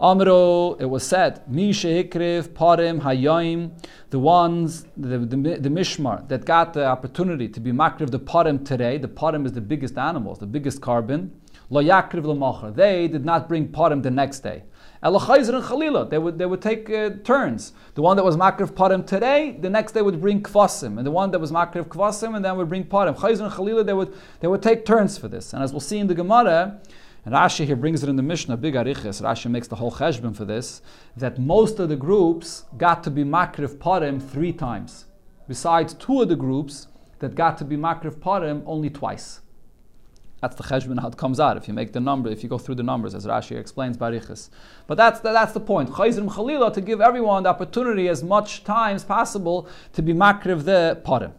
Amro, 0.00 0.74
it 0.74 0.84
was 0.84 1.04
said, 1.04 1.42
Mi 1.50 1.72
shehikriv 1.72 2.50
parim 2.50 3.00
hayoim, 3.00 3.72
the 4.10 4.18
ones, 4.20 4.86
the, 4.96 5.18
the, 5.18 5.36
the, 5.58 5.68
mishmar 5.68 6.26
that 6.28 6.44
got 6.44 6.72
the 6.72 6.86
opportunity 6.86 7.48
to 7.48 7.58
be 7.58 7.72
makriv 7.72 8.10
the 8.10 8.20
parim 8.20 8.64
today. 8.64 8.96
The 8.98 9.08
parim 9.08 9.44
is 9.44 9.54
the 9.54 9.60
biggest 9.60 9.98
animals, 9.98 10.38
the 10.38 10.46
biggest 10.46 10.80
carbon. 10.80 11.32
They 11.70 13.08
did 13.08 13.24
not 13.24 13.48
bring 13.48 13.68
parim 13.68 14.02
the 14.02 14.10
next 14.10 14.40
day. 14.40 14.64
Elachayzer 15.02 15.54
and 15.54 15.64
Chalila, 15.64 16.10
they 16.10 16.18
would, 16.18 16.38
they 16.38 16.46
would 16.46 16.62
take 16.62 16.90
uh, 16.90 17.10
turns. 17.22 17.72
The 17.94 18.02
one 18.02 18.16
that 18.16 18.24
was 18.24 18.36
Makriv 18.36 18.72
Parim 18.72 19.06
today, 19.06 19.56
the 19.60 19.70
next 19.70 19.92
day 19.92 20.02
would 20.02 20.20
bring 20.20 20.42
Kvasim. 20.42 20.96
And 20.96 21.06
the 21.06 21.10
one 21.10 21.30
that 21.30 21.38
was 21.38 21.52
Makriv 21.52 21.84
Kvasim, 21.84 22.34
and 22.34 22.44
then 22.44 22.56
would 22.56 22.68
bring 22.68 22.84
Parim. 22.84 23.16
Chayzer 23.16 23.42
and 23.42 23.52
Chalila, 23.52 23.86
they 23.86 23.92
would, 23.92 24.12
they 24.40 24.48
would 24.48 24.62
take 24.62 24.84
turns 24.84 25.16
for 25.16 25.28
this. 25.28 25.52
And 25.52 25.62
as 25.62 25.72
we'll 25.72 25.80
see 25.80 25.98
in 25.98 26.08
the 26.08 26.14
Gemara, 26.14 26.80
and 27.24 27.34
Rashi 27.34 27.64
here 27.64 27.76
brings 27.76 28.02
it 28.02 28.08
in 28.08 28.16
the 28.16 28.22
Mishnah, 28.22 28.56
big 28.56 28.74
ariches. 28.74 29.20
Rashi 29.20 29.50
makes 29.50 29.68
the 29.68 29.76
whole 29.76 29.92
cheshbon 29.92 30.34
for 30.34 30.44
this, 30.44 30.82
that 31.16 31.38
most 31.38 31.78
of 31.78 31.88
the 31.90 31.96
groups 31.96 32.64
got 32.76 33.04
to 33.04 33.10
be 33.10 33.22
Makriv 33.22 33.76
Parim 33.76 34.20
three 34.20 34.52
times. 34.52 35.04
Besides 35.46 35.94
two 35.94 36.22
of 36.22 36.28
the 36.28 36.36
groups 36.36 36.88
that 37.20 37.34
got 37.34 37.56
to 37.58 37.64
be 37.64 37.76
Makriv 37.76 38.16
Parim 38.16 38.62
only 38.66 38.90
twice. 38.90 39.42
That's 40.40 40.54
the 40.54 40.62
cheshbon 40.62 41.00
how 41.00 41.08
it 41.08 41.16
comes 41.16 41.40
out. 41.40 41.56
If 41.56 41.66
you 41.66 41.74
make 41.74 41.92
the 41.92 42.00
number, 42.00 42.30
if 42.30 42.42
you 42.44 42.48
go 42.48 42.58
through 42.58 42.76
the 42.76 42.82
numbers, 42.84 43.14
as 43.14 43.26
Rashi 43.26 43.58
explains 43.58 43.96
Barichas. 43.96 44.50
But 44.86 44.96
that's 44.96 45.20
the, 45.20 45.32
that's 45.32 45.52
the 45.52 45.60
point. 45.60 45.90
Chayzrim 45.90 46.30
Chalila 46.30 46.72
to 46.74 46.80
give 46.80 47.00
everyone 47.00 47.42
the 47.42 47.48
opportunity 47.48 48.08
as 48.08 48.22
much 48.22 48.62
time 48.62 48.94
as 48.94 49.04
possible 49.04 49.68
to 49.94 50.02
be 50.02 50.12
makriv 50.12 50.64
the 50.64 51.00
parim. 51.04 51.32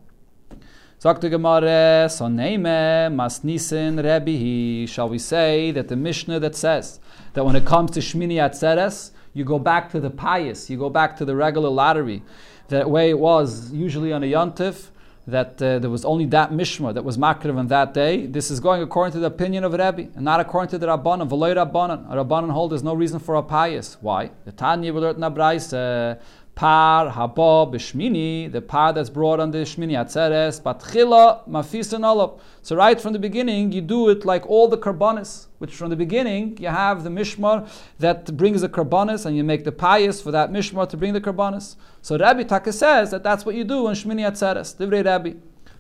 Sagt 1.02 1.22
die 1.22 1.30
Gemara, 1.30 2.10
so 2.10 2.28
name 2.28 2.64
masnisen 2.64 4.04
Rebbe, 4.04 4.86
shall 4.86 5.08
we 5.08 5.18
say 5.18 5.72
that 5.72 5.88
the 5.88 5.96
Mishnah 5.96 6.42
that 6.42 6.58
says 6.58 7.00
that 7.36 7.46
when 7.46 7.56
it 7.56 7.66
comes 7.66 7.92
to 7.92 8.02
Shmini 8.02 8.34
Atzeres, 8.34 9.12
you 9.34 9.46
go 9.46 9.60
back 9.60 9.90
to 9.92 10.02
the 10.02 10.10
pious, 10.10 10.70
you 10.70 10.78
go 10.78 10.90
back 10.90 11.16
to 11.16 11.24
the 11.24 11.38
regular 11.38 11.70
lottery, 11.70 12.22
that 12.68 12.90
way 12.90 13.12
it 13.12 13.20
was 13.20 13.72
usually 13.72 14.12
on 14.12 14.24
a 14.24 14.26
yontif, 14.26 14.90
that 15.30 15.62
uh, 15.62 15.80
there 15.80 15.90
was 15.90 16.06
only 16.06 16.26
that 16.26 16.52
mishma 16.52 16.94
that 16.94 17.04
was 17.04 17.18
makriv 17.18 17.58
on 17.58 17.68
that 17.68 17.94
day. 17.94 18.26
This 18.26 18.52
is 18.52 18.60
going 18.60 18.82
according 18.82 19.14
to 19.14 19.20
the 19.20 19.28
opinion 19.28 19.64
of 19.64 19.72
Rebbe, 19.72 20.10
and 20.16 20.22
not 20.22 20.40
according 20.40 20.70
to 20.72 20.78
the 20.78 20.88
Rabbanan. 20.88 21.30
V'loy 21.30 21.56
Rabbanan. 21.56 22.12
A 22.12 22.24
Rabbanan 22.24 22.52
hold 22.52 22.72
there's 22.72 22.84
no 22.84 22.94
reason 22.94 23.20
for 23.20 23.36
a 23.36 23.44
pious. 23.44 23.98
Why? 24.02 24.32
The 24.46 24.52
Tanya 24.52 24.96
in 24.96 25.22
Abraisa, 25.22 26.20
par 26.60 27.10
haba 27.10 27.72
b'shmini, 27.72 28.52
the 28.52 28.60
par 28.60 28.92
that's 28.92 29.10
brought 29.10 29.40
on 29.40 29.50
the 29.52 29.60
shmini 29.60 29.94
atzeres, 29.94 30.62
batchila 30.62 31.48
mafisin 31.48 32.02
olop. 32.02 32.42
So 32.64 32.76
right 32.76 33.00
from 33.00 33.14
the 33.14 33.20
beginning, 33.20 33.72
you 33.72 33.80
do 33.80 34.10
it 34.10 34.26
like 34.26 34.46
all 34.46 34.68
the 34.68 34.78
karbanis, 34.78 35.48
which 35.60 35.74
from 35.74 35.90
the 35.90 35.96
beginning 35.96 36.58
you 36.60 36.68
have 36.68 37.06
the 37.06 37.10
mishmar 37.10 37.66
that 38.00 38.36
brings 38.36 38.60
the 38.60 38.68
karbanis, 38.68 39.26
and 39.26 39.38
you 39.38 39.44
make 39.46 39.64
the 39.64 39.72
pious 39.72 40.22
for 40.22 40.32
that 40.32 40.52
mishmar 40.52 40.90
to 40.90 40.98
bring 40.98 41.14
the 41.14 41.22
karbanis. 41.22 41.78
So 42.02 42.18
Rabbi 42.18 42.44
Taka 42.44 42.74
says 42.74 43.12
that 43.12 43.24
that's 43.24 43.46
what 43.46 43.56
you 43.56 43.64
do 43.64 43.88
on 43.88 43.96
shmini 43.96 44.30
atzeres. 44.30 44.76
Divrei 44.76 45.06
Rabbi. 45.06 45.36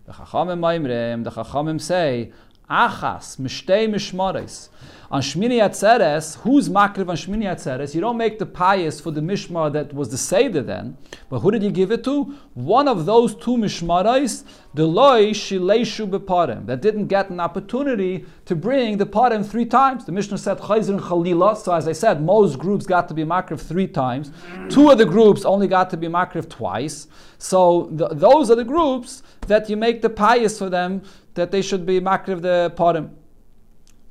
The 0.06 0.14
chachamim 0.14 0.60
maimrem, 0.60 1.26
the 1.26 1.30
chachamim 1.30 1.82
say, 1.82 2.32
achas 2.70 3.38
mishtei 3.38 3.88
mishmares. 3.88 4.70
On 5.12 5.22
Shmini 5.22 5.58
Atzeres, 5.58 6.38
who's 6.42 6.70
makriv 6.70 7.10
on 7.10 7.16
Shmini 7.16 7.46
Atzeres? 7.46 7.96
You 7.96 8.02
don't 8.02 8.18
make 8.18 8.38
the 8.38 8.46
pious 8.46 9.02
for 9.02 9.10
the 9.10 9.22
mishmar 9.22 9.74
that 9.74 9.92
was 9.92 10.10
the 10.10 10.20
seder 10.20 10.62
then, 10.62 10.98
but 11.32 11.40
who 11.40 11.50
did 11.50 11.64
you 11.64 11.72
give 11.72 11.92
it 11.92 12.04
to? 12.04 12.36
One 12.54 12.88
of 12.88 13.08
those 13.08 13.34
two 13.34 13.58
mishmarais, 13.58 14.44
the 14.76 14.86
loy 14.86 15.32
shileishu 15.32 16.08
beparim, 16.08 16.68
that 16.68 16.84
didn't 16.84 17.08
get 17.08 17.32
an 17.32 17.40
opportunity 17.40 18.26
to 18.46 18.56
bring 18.56 18.98
the 18.98 19.06
parim 19.08 19.44
three 19.44 19.66
times. 19.66 20.06
The 20.06 20.12
Mishnah 20.12 20.38
said 20.38 20.60
chayzer 20.60 20.90
and 20.90 21.00
chalila, 21.00 21.58
so 21.58 21.74
as 21.74 21.88
I 21.88 21.94
said, 21.94 22.22
most 22.22 22.60
groups 22.60 22.86
got 22.86 23.08
to 23.08 23.16
be 23.16 23.24
makriv 23.24 23.60
three 23.60 23.88
times. 23.88 24.32
Two 24.70 24.92
of 24.92 25.00
the 25.00 25.08
groups 25.08 25.44
only 25.44 25.68
got 25.68 25.90
to 25.90 25.98
be 25.98 26.08
makriv 26.08 26.48
twice. 26.50 27.08
So 27.40 27.90
the, 27.94 28.10
those 28.10 28.52
are 28.52 28.56
the 28.56 28.64
groups 28.64 29.24
that 29.50 29.70
you 29.70 29.78
make 29.78 30.02
the 30.02 30.10
pious 30.10 30.58
for 30.58 30.70
them 30.70 31.04
that 31.36 31.52
they 31.52 31.62
should 31.62 31.86
be 31.86 32.00
makriv 32.00 32.42
the 32.42 32.74
parim. 32.76 33.12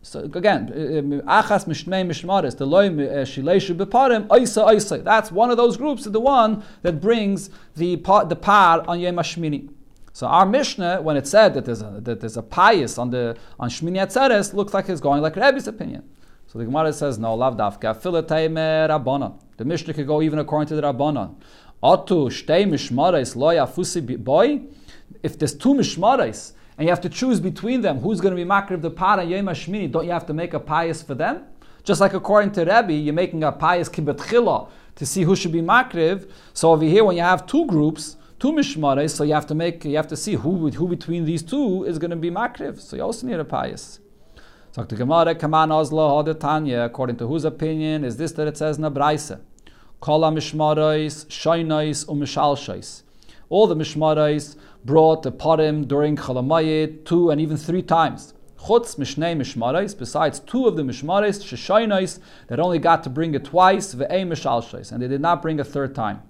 So 0.03 0.21
again, 0.21 0.71
uh, 1.27 1.43
achas 1.43 1.67
mishnei 1.67 2.07
mishmaris, 2.07 2.57
the 2.57 2.67
loy 2.67 2.87
uh, 2.87 3.25
shileishu 3.25 3.77
beparim, 3.77 4.29
oisa 4.29 4.67
oisa. 4.67 5.03
That's 5.03 5.33
one 5.33 5.51
of 5.51 5.57
those 5.57 5.77
groups, 5.77 6.05
the 6.05 6.21
one 6.21 6.63
that 6.83 7.01
brings 7.01 7.51
the 7.75 7.97
the 7.97 8.37
par 8.37 8.85
on 8.87 9.01
Yom 9.01 9.17
Hashmini. 9.17 9.71
So 10.13 10.27
our 10.27 10.47
Mishnah, 10.47 11.03
when 11.03 11.17
it 11.17 11.27
said 11.27 11.55
that 11.55 11.65
there's 11.65 11.83
a, 11.83 12.01
that 12.03 12.21
there's 12.21 12.37
a 12.37 12.43
pious 12.43 12.99
on 12.99 13.11
the 13.11 13.37
on 13.61 13.69
Shmini 13.69 13.99
Atzeres, 13.99 14.53
looks 14.55 14.73
like 14.75 14.89
it's 14.89 15.01
going 15.01 15.23
like 15.23 15.37
Rebbe's 15.37 15.69
opinion. 15.69 16.09
So 16.47 16.59
the 16.59 16.65
Gemara 16.65 16.93
says 16.93 17.19
no, 17.19 17.35
lav 17.35 17.57
dafka 17.57 17.95
filatayme 18.01 18.89
rabbanon. 18.89 19.41
The 19.59 19.65
Mishnah 19.65 19.95
could 19.95 20.07
go 20.07 20.23
even 20.23 20.39
according 20.39 20.69
to 20.69 20.77
the 20.77 20.83
rabbanon. 20.83 21.37
Otu 21.83 22.31
shtei 22.31 22.67
mishmaris 22.67 23.37
loy 23.37 23.57
afusi 23.57 24.19
boy. 24.25 24.63
If 25.23 25.39
there's 25.39 25.55
two 25.55 25.75
mishmaris 25.75 26.53
and 26.77 26.87
you 26.87 26.91
have 26.91 27.01
to 27.03 27.09
choose 27.09 27.41
between 27.41 27.81
them 27.81 27.99
who's 27.99 28.21
going 28.21 28.37
to 28.37 28.43
be 28.43 28.49
makriv 28.49 28.83
the 28.83 28.91
par 28.91 29.19
and 29.21 29.31
Yom 29.31 29.47
Hashmini, 29.47 29.91
don't 29.91 30.05
you 30.05 30.13
have 30.13 30.27
to 30.27 30.35
make 30.35 30.55
a 30.55 30.61
pious 30.61 31.03
for 31.03 31.15
them? 31.15 31.45
Just 31.85 32.01
like 32.01 32.15
according 32.15 32.53
to 32.53 32.61
Rebbe, 32.61 32.93
you're 32.93 33.15
making 33.15 33.43
a 33.45 33.53
pious 33.53 33.89
kibbut 33.89 34.69
to 34.97 35.07
see 35.07 35.23
who 35.23 35.35
should 35.35 35.53
be 35.53 35.63
makriv. 35.63 36.31
So 36.53 36.73
over 36.73 36.85
here, 36.85 37.05
when 37.05 37.17
you 37.17 37.23
have 37.23 37.47
two 37.47 37.67
groups, 37.67 38.17
two 38.39 38.53
mishmares, 38.53 39.11
so 39.11 39.25
you 39.25 39.33
have 39.33 39.47
to 39.47 39.55
make, 39.55 39.85
you 39.85 39.97
have 39.97 40.09
to 40.09 40.17
see 40.17 40.35
who 40.35 40.71
who 40.71 40.87
between 40.89 41.25
these 41.25 41.43
two 41.43 41.85
is 41.85 41.99
going 41.99 42.11
to 42.11 42.17
be 42.17 42.31
makriv. 42.31 42.81
So 42.81 42.97
you 42.97 43.03
also 43.03 43.27
need 43.27 43.41
a 43.41 43.45
pious. 43.45 44.01
So 44.73 44.85
the 44.85 44.97
Gemara, 44.97 45.35
Kaman 45.35 45.71
Ozla 45.71 46.39
Tanya, 46.39 46.83
according 46.83 47.17
to 47.17 47.27
whose 47.27 47.45
opinion 47.45 48.05
is 48.05 48.17
this 48.17 48.33
that 48.33 48.47
it 48.47 48.57
says 48.57 48.77
in 48.77 48.83
the 48.83 48.91
Braisa? 48.91 49.41
Kala 50.01 50.31
mishmarais, 50.31 51.27
shainais, 51.27 52.07
umishalshais. 52.07 53.03
All 53.51 53.67
the 53.67 53.75
mishmarais 53.75 54.57
brought 54.85 55.23
the 55.23 55.33
parim 55.33 55.89
during 55.89 56.17
Chalamayit 56.17 57.05
two 57.05 57.31
and 57.31 57.41
even 57.41 57.57
three 57.57 57.83
times. 57.83 58.35
Chutz 58.59 58.97
mishnei 58.97 59.37
mishmarais, 59.37 59.97
besides 59.97 60.41
two 60.41 60.67
of 60.67 60.77
the 60.77 60.83
mishmarais, 60.83 61.43
sheshainais, 61.43 62.19
that 62.49 62.61
only 62.61 62.79
got 62.79 63.03
to 63.05 63.11
bring 63.11 63.35
it 63.35 63.45
twice, 63.45 63.95
ve'ei 63.95 64.27
mishalshais, 64.27 64.93
and 64.93 65.01
they 65.01 65.09
did 65.09 65.21
not 65.21 65.41
bring 65.41 65.61
a 65.61 65.65
third 65.65 65.95
time. 65.95 66.23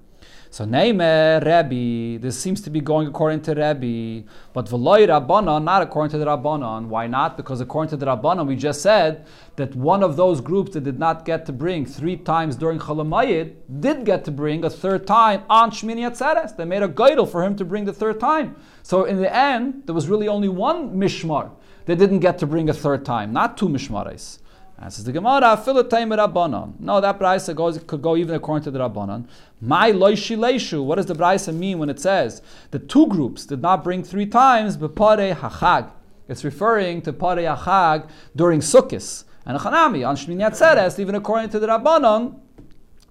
So 0.50 0.64
Neime 0.64 1.40
Rebbe, 1.44 2.18
this 2.22 2.38
seems 2.38 2.62
to 2.62 2.70
be 2.70 2.80
going 2.80 3.06
according 3.06 3.42
to 3.42 3.50
Rebbe, 3.50 4.26
but 4.54 4.66
Veloy 4.66 5.06
Rabbanon, 5.06 5.62
not 5.62 5.82
according 5.82 6.10
to 6.12 6.18
the 6.18 6.24
Rabbanon. 6.24 6.86
Why 6.86 7.06
not? 7.06 7.36
Because 7.36 7.60
according 7.60 7.90
to 7.90 7.96
the 7.98 8.06
Rabbanon, 8.06 8.46
we 8.46 8.56
just 8.56 8.80
said 8.80 9.26
that 9.56 9.74
one 9.74 10.02
of 10.02 10.16
those 10.16 10.40
groups 10.40 10.72
that 10.72 10.84
did 10.84 10.98
not 10.98 11.26
get 11.26 11.44
to 11.46 11.52
bring 11.52 11.84
three 11.84 12.16
times 12.16 12.56
during 12.56 12.78
Chalamayid 12.78 13.56
did 13.80 14.06
get 14.06 14.24
to 14.24 14.30
bring 14.30 14.64
a 14.64 14.70
third 14.70 15.06
time 15.06 15.42
on 15.50 15.70
Shmini 15.70 16.10
Atzeres. 16.10 16.56
They 16.56 16.64
made 16.64 16.82
a 16.82 16.88
geidel 16.88 17.30
for 17.30 17.44
him 17.44 17.54
to 17.56 17.64
bring 17.66 17.84
the 17.84 17.92
third 17.92 18.18
time. 18.18 18.56
So 18.82 19.04
in 19.04 19.18
the 19.18 19.34
end, 19.34 19.82
there 19.84 19.94
was 19.94 20.08
really 20.08 20.28
only 20.28 20.48
one 20.48 20.96
mishmar 20.96 21.50
that 21.84 21.96
didn't 21.96 22.20
get 22.20 22.38
to 22.38 22.46
bring 22.46 22.70
a 22.70 22.74
third 22.74 23.04
time, 23.04 23.34
not 23.34 23.58
two 23.58 23.68
mishmares. 23.68 24.38
And 24.80 24.92
says 24.92 25.04
the 25.04 25.12
Gemara, 25.12 25.56
Philatayim 25.56 26.16
Rabbanon. 26.16 26.78
No, 26.78 27.00
that 27.00 27.18
Braisa 27.18 27.54
goes 27.54 27.78
could 27.84 28.00
go 28.00 28.16
even 28.16 28.36
according 28.36 28.62
to 28.64 28.70
the 28.70 28.78
Rabbanon. 28.78 29.26
My 29.60 29.90
loishileshu. 29.90 30.84
What 30.84 30.96
does 30.96 31.06
the 31.06 31.14
Braisa 31.14 31.52
mean 31.52 31.80
when 31.80 31.90
it 31.90 31.98
says 31.98 32.42
the 32.70 32.78
two 32.78 33.08
groups 33.08 33.44
did 33.44 33.60
not 33.60 33.82
bring 33.82 34.04
three 34.04 34.26
times 34.26 34.76
bepare 34.76 35.34
hachag? 35.34 35.90
It's 36.28 36.44
referring 36.44 37.02
to 37.02 37.12
pare 37.12 37.38
hachag 37.38 38.08
during 38.36 38.60
Sukkot 38.60 39.24
and 39.44 39.58
Chanami 39.58 40.06
on 40.06 40.14
Shmini 40.14 40.48
Atzeres. 40.48 41.00
Even 41.00 41.16
according 41.16 41.48
to 41.50 41.58
the 41.58 41.66
Rabbanon, 41.66 42.38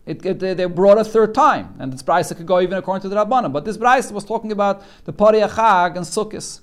it, 0.06 0.26
it, 0.26 0.40
they 0.40 0.66
brought 0.66 0.98
a 0.98 1.04
third 1.04 1.36
time, 1.36 1.76
and 1.80 1.92
this 1.92 2.02
Braisa 2.02 2.38
could 2.38 2.46
go 2.46 2.62
even 2.62 2.78
according 2.78 3.02
to 3.02 3.10
the 3.10 3.18
Rabbanon. 3.18 3.52
But 3.52 3.66
this 3.66 3.78
Braisa 3.78 4.14
was 4.14 4.24
talking 4.24 4.54
about 4.54 4.84
the 5.04 5.12
pare 5.12 5.46
hachag 5.46 5.98
and 5.98 6.06
Sukkot. 6.06 6.62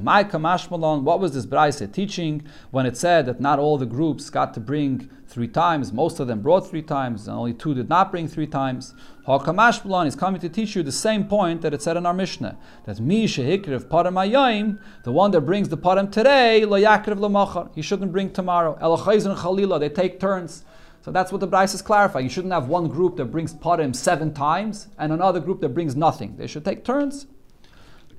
What 0.00 1.20
was 1.20 1.34
this 1.34 1.44
Braise 1.44 1.82
teaching 1.92 2.46
when 2.70 2.86
it 2.86 2.96
said 2.96 3.26
that 3.26 3.40
not 3.40 3.58
all 3.58 3.76
the 3.76 3.86
groups 3.86 4.30
got 4.30 4.54
to 4.54 4.60
bring 4.60 5.10
three 5.26 5.48
times? 5.48 5.92
Most 5.92 6.20
of 6.20 6.28
them 6.28 6.40
brought 6.40 6.70
three 6.70 6.82
times, 6.82 7.26
and 7.26 7.36
only 7.36 7.52
two 7.52 7.74
did 7.74 7.88
not 7.88 8.12
bring 8.12 8.28
three 8.28 8.46
times. 8.46 8.94
Hakamashmalon 9.26 10.06
is 10.06 10.14
coming 10.14 10.40
to 10.40 10.48
teach 10.48 10.76
you 10.76 10.84
the 10.84 10.92
same 10.92 11.24
point 11.24 11.62
that 11.62 11.74
it 11.74 11.82
said 11.82 11.96
in 11.96 12.06
our 12.06 12.14
Mishnah 12.14 12.56
that 12.84 13.00
Mi 13.00 13.26
Shehikriv 13.26 13.86
Param 13.86 14.78
the 15.02 15.10
one 15.10 15.32
that 15.32 15.40
brings 15.40 15.68
the 15.68 15.76
Param 15.76 16.12
today, 16.12 16.64
Lo 16.64 16.80
Yakriv 16.80 17.18
Lamachar, 17.18 17.74
he 17.74 17.82
shouldn't 17.82 18.12
bring 18.12 18.30
tomorrow. 18.30 18.74
And 18.74 18.82
Chalila, 18.82 19.80
they 19.80 19.88
take 19.88 20.20
turns. 20.20 20.64
So 21.00 21.10
that's 21.10 21.32
what 21.32 21.40
the 21.40 21.48
Bryce 21.48 21.74
is 21.74 21.82
clarifying. 21.82 22.26
You 22.26 22.30
shouldn't 22.30 22.54
have 22.54 22.68
one 22.68 22.86
group 22.86 23.16
that 23.16 23.26
brings 23.26 23.52
Parim 23.52 23.96
seven 23.96 24.32
times 24.32 24.86
and 24.96 25.12
another 25.12 25.40
group 25.40 25.60
that 25.62 25.70
brings 25.70 25.96
nothing. 25.96 26.36
They 26.36 26.46
should 26.46 26.64
take 26.64 26.84
turns 26.84 27.26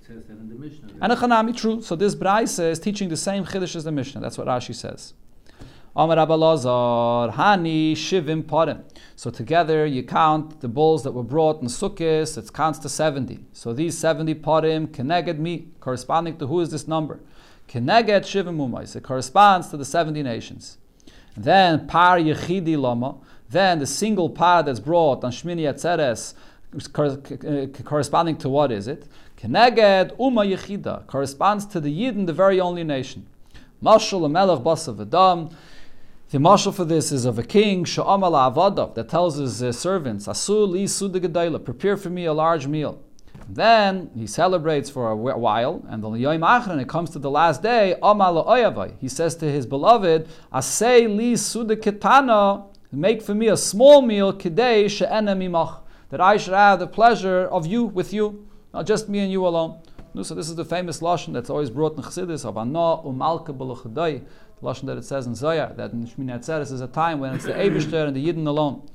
says 0.09 0.25
that 0.25 0.39
in 0.39 0.49
the 0.49 0.55
Mishnah. 0.55 0.87
And 1.01 1.49
a 1.49 1.53
true. 1.53 1.81
So 1.83 1.95
this 1.95 2.15
Braise 2.15 2.57
is 2.57 2.79
teaching 2.79 3.09
the 3.09 3.17
same 3.17 3.45
Chiddush 3.45 3.75
as 3.75 3.83
the 3.83 3.91
Mishnah. 3.91 4.21
That's 4.21 4.39
what 4.39 4.47
Rashi 4.47 4.73
says. 4.73 5.13
Amar 5.95 6.17
Hani 6.17 7.91
Shivim 7.91 8.41
Parim. 8.41 8.81
So 9.15 9.29
together 9.29 9.85
you 9.85 10.01
count 10.01 10.61
the 10.61 10.67
bulls 10.67 11.03
that 11.03 11.11
were 11.11 11.23
brought 11.23 11.61
in 11.61 11.67
Sukkis, 11.67 12.39
it 12.39 12.51
counts 12.53 12.79
to 12.79 12.89
70. 12.89 13.45
So 13.53 13.71
these 13.71 13.97
70 13.99 14.33
Parim, 14.35 14.87
Keneged 14.87 15.37
me, 15.37 15.67
corresponding 15.79 16.37
to 16.37 16.47
who 16.47 16.59
is 16.61 16.71
this 16.71 16.87
number? 16.87 17.19
Keneged 17.67 18.21
Shivim 18.21 18.57
Umais. 18.57 18.95
It 18.95 19.03
corresponds 19.03 19.67
to 19.67 19.77
the 19.77 19.85
70 19.85 20.23
nations. 20.23 20.79
Then 21.37 21.85
Par 21.85 22.17
Yechidi 22.17 22.79
Lama, 22.79 23.17
then 23.47 23.77
the 23.77 23.87
single 23.87 24.29
par 24.29 24.63
that's 24.63 24.79
brought 24.79 25.23
on 25.23 25.31
Shmini 25.31 25.71
Atzeres, 25.71 26.33
corresponding 26.93 28.37
to 28.37 28.49
what 28.49 28.71
is 28.71 28.87
it? 28.87 29.07
Keneged 29.37 30.11
Uma 30.19 30.41
Yechida 30.43 31.05
corresponds 31.07 31.65
to 31.65 31.79
the 31.79 31.91
Yidden, 31.91 32.25
the 32.25 32.33
very 32.33 32.59
only 32.59 32.83
nation. 32.83 33.25
Mashal 33.81 34.29
Melech 34.29 34.59
Basav 34.59 35.01
Adam. 35.01 35.49
The 36.31 36.39
marshal 36.39 36.71
for 36.71 36.85
this 36.85 37.11
is 37.11 37.25
of 37.25 37.39
a 37.39 37.43
king, 37.43 37.85
Sha'amal 37.85 38.53
Avadav, 38.53 38.93
that 38.93 39.09
tells 39.09 39.37
his 39.37 39.63
uh, 39.63 39.71
servants, 39.71 40.27
Asul 40.27 40.69
li 40.69 40.83
Sudagadayla, 40.83 41.65
prepare 41.65 41.97
for 41.97 42.11
me 42.11 42.25
a 42.25 42.33
large 42.33 42.67
meal. 42.67 43.01
Then 43.47 44.11
he 44.15 44.27
celebrates 44.27 44.91
for 44.91 45.09
a 45.09 45.15
while, 45.15 45.83
and 45.89 46.03
the 46.03 46.11
Yom 46.11 46.41
Achron, 46.41 46.79
it 46.79 46.87
comes 46.87 47.09
to 47.11 47.19
the 47.19 47.31
last 47.31 47.63
day, 47.63 47.95
Amal 48.03 48.45
Oyavai. 48.45 48.93
He 48.99 49.07
says 49.07 49.35
to 49.37 49.51
his 49.51 49.65
beloved, 49.65 50.27
Asay 50.53 51.07
li 51.07 51.33
Sudaketana, 51.33 52.65
make 52.91 53.23
for 53.23 53.33
me 53.33 53.47
a 53.47 53.57
small 53.57 54.03
meal, 54.03 54.31
Kidei 54.31 54.87
She'ena 54.87 55.35
Mimach, 55.35 55.79
that 56.09 56.21
I 56.21 56.37
should 56.37 56.53
have 56.53 56.79
the 56.79 56.87
pleasure 56.87 57.41
of 57.41 57.65
you 57.65 57.83
with 57.83 58.13
you. 58.13 58.47
Not 58.73 58.85
just 58.85 59.09
me 59.09 59.19
and 59.19 59.31
you 59.31 59.45
alone. 59.47 59.81
So 60.21 60.35
this 60.35 60.49
is 60.49 60.55
the 60.55 60.65
famous 60.65 60.99
lashon 61.01 61.33
that's 61.33 61.49
always 61.49 61.69
brought 61.69 61.95
in 61.95 62.03
Chassidus 62.03 62.43
of 62.43 62.57
Ana 62.57 63.03
umalka 63.03 63.55
b'lechadai, 63.55 64.23
the 64.59 64.67
lashon 64.67 64.87
that 64.87 64.97
it 64.97 65.05
says 65.05 65.27
in 65.27 65.35
Zohar 65.35 65.73
that 65.77 65.93
in 65.93 66.05
Shmini 66.05 66.37
Atzeres 66.37 66.71
is 66.71 66.81
a 66.81 66.87
time 66.87 67.19
when 67.19 67.35
it's 67.35 67.45
the 67.45 67.53
Eibushter 67.53 68.07
and 68.07 68.15
the 68.15 68.25
Yidden 68.25 68.45
alone. 68.47 68.87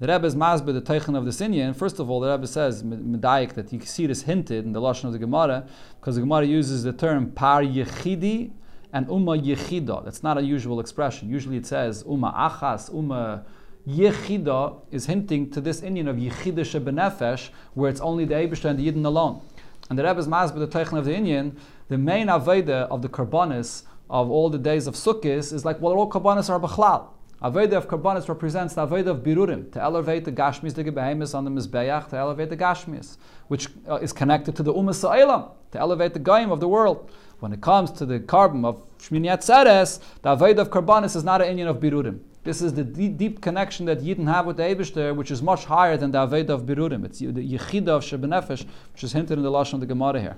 The 0.00 0.08
Rebbe 0.08 0.26
is 0.26 0.34
masbid 0.34 0.74
the 0.74 0.80
teichen 0.80 1.16
of 1.16 1.24
the 1.24 1.30
Sinyan. 1.30 1.76
First 1.76 2.00
of 2.00 2.10
all, 2.10 2.18
the 2.18 2.32
Rebbe 2.32 2.46
says 2.46 2.82
medayik 2.82 3.52
that 3.54 3.72
you 3.72 3.80
see 3.82 4.06
this 4.06 4.22
hinted 4.22 4.64
in 4.64 4.72
the 4.72 4.80
lashon 4.80 5.04
of 5.04 5.12
the 5.12 5.18
Gemara 5.18 5.68
because 6.00 6.16
the 6.16 6.22
Gemara 6.22 6.46
uses 6.46 6.82
the 6.82 6.92
term 6.92 7.30
par 7.30 7.62
yechidi 7.62 8.50
and 8.92 9.06
umma 9.06 9.40
yechida. 9.40 10.04
That's 10.04 10.22
not 10.22 10.38
a 10.38 10.42
usual 10.42 10.80
expression. 10.80 11.28
Usually 11.28 11.58
it 11.58 11.66
says 11.66 12.02
umma 12.04 12.34
achas, 12.34 12.90
umma 12.90 13.44
yechida 13.86 14.80
is 14.90 15.06
hinting 15.06 15.50
to 15.50 15.60
this 15.60 15.82
Indian 15.82 16.08
of 16.08 16.16
yechida 16.16 16.60
shebenefesh, 16.60 17.50
where 17.74 17.90
it's 17.90 18.00
only 18.00 18.24
the 18.24 18.34
Eibushter 18.34 18.66
and 18.66 18.78
the 18.78 18.90
Yidden 18.90 19.04
alone. 19.04 19.42
And 19.90 19.98
the 19.98 20.04
Rebbe 20.04 20.18
is 20.18 20.26
masbid 20.26 20.58
the 20.58 20.66
teichen 20.68 20.98
of 20.98 21.04
the 21.04 21.14
Indian. 21.14 21.58
The 21.88 21.98
main 21.98 22.28
aveda 22.28 22.88
of 22.88 23.02
the 23.02 23.08
karbanis 23.08 23.82
of 24.08 24.30
all 24.30 24.50
the 24.50 24.58
days 24.58 24.86
of 24.86 24.94
Sukkis 24.94 25.52
is 25.52 25.64
like 25.64 25.80
well, 25.80 25.94
all 25.94 26.10
karbanis 26.10 26.48
are 26.48 26.60
b'chlal. 26.60 27.08
Aveda 27.44 27.72
of 27.72 27.88
Karbanis 27.88 28.26
represents 28.26 28.74
the 28.74 28.86
Aveda 28.86 29.08
of 29.08 29.18
Birurim, 29.18 29.70
to 29.72 29.82
elevate 29.82 30.24
the 30.24 30.32
Gashmis, 30.32 30.72
the 30.72 30.82
Gebehemis 30.82 31.34
on 31.34 31.44
the 31.44 31.50
Mizbeach, 31.50 32.08
to 32.08 32.16
elevate 32.16 32.48
the 32.48 32.56
Gashmis, 32.56 33.18
which 33.48 33.68
uh, 33.86 33.96
is 33.96 34.14
connected 34.14 34.56
to 34.56 34.62
the 34.62 34.72
Ummah 34.72 34.94
Sa'ilam, 34.94 35.50
to 35.72 35.78
elevate 35.78 36.14
the 36.14 36.20
Goyim 36.20 36.50
of 36.50 36.60
the 36.60 36.68
world. 36.68 37.10
When 37.40 37.52
it 37.52 37.60
comes 37.60 37.90
to 37.92 38.06
the 38.06 38.20
carbon 38.20 38.64
of 38.64 38.82
Shmini 38.98 39.26
Atzeres, 39.26 40.00
the 40.22 40.34
Aveda 40.34 40.60
of 40.60 40.70
Karbanis 40.70 41.16
is 41.16 41.24
not 41.24 41.42
an 41.42 41.48
Indian 41.48 41.68
of 41.68 41.80
Birurim. 41.80 42.20
This 42.44 42.60
is 42.60 42.74
the 42.74 42.84
deep, 42.84 43.16
deep 43.16 43.40
connection 43.40 43.86
that 43.86 44.00
Yidden 44.00 44.26
have 44.26 44.44
with 44.44 44.58
the 44.58 44.64
Eibishter, 44.64 45.16
which 45.16 45.30
is 45.30 45.40
much 45.40 45.64
higher 45.64 45.96
than 45.96 46.10
the 46.10 46.18
Aveda 46.18 46.50
of 46.50 46.62
Birurim. 46.62 47.04
It's 47.06 47.18
the 47.20 47.26
Yechida 47.26 47.88
of 47.88 48.04
Shebenefesh, 48.04 48.66
which 48.92 49.02
is 49.02 49.12
hinted 49.14 49.38
in 49.38 49.42
the 49.42 49.50
Lashon 49.50 49.74
of 49.74 49.80
the 49.80 49.86
Gemara 49.86 50.20
here. 50.20 50.36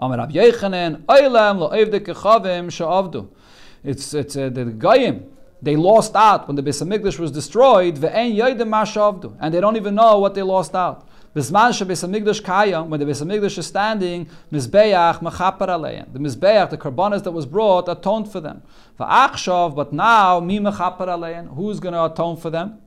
Amar 0.00 0.18
Rab 0.18 0.32
Yechanan, 0.32 1.04
Oilam 1.04 1.58
lo 1.58 1.70
kechavim 1.70 2.70
she'avdu. 2.70 3.28
It's, 3.84 4.12
it's 4.12 4.36
uh, 4.36 4.48
the 4.48 4.64
Goyim, 4.64 5.26
they 5.62 5.76
lost 5.76 6.16
out 6.16 6.48
when 6.48 6.56
the 6.56 6.62
Beis 6.62 6.84
Hamikdash 6.84 7.20
was 7.20 7.30
destroyed, 7.30 8.02
and 8.02 9.54
they 9.54 9.60
don't 9.60 9.76
even 9.76 9.94
know 9.94 10.18
what 10.18 10.34
they 10.34 10.42
lost 10.42 10.74
out. 10.74 11.08
Bisman 11.34 11.72
Beis 11.86 12.06
Hamikdash 12.06 12.42
kayam, 12.42 12.88
when 12.88 13.00
the 13.00 13.06
Beis 13.06 13.24
Hamikdash 13.24 13.56
is 13.56 13.66
standing, 13.66 14.28
Mizbeach 14.52 15.20
mechaper 15.20 15.66
aleim. 15.66 16.12
The 16.12 16.18
Mizbeach, 16.18 16.68
the 16.68 16.76
karbanas 16.76 17.24
that 17.24 17.30
was 17.30 17.46
brought, 17.46 17.88
atoned 17.88 18.30
for 18.30 18.40
them. 18.40 18.62
Va'achshav, 19.00 19.74
but 19.74 19.94
now 19.94 20.40
mi 20.40 20.58
mechaper 20.58 21.08
aleim. 21.08 21.54
Who's 21.54 21.80
going 21.80 21.94
to 21.94 22.04
atone 22.04 22.36
for 22.36 22.50
them? 22.50 22.80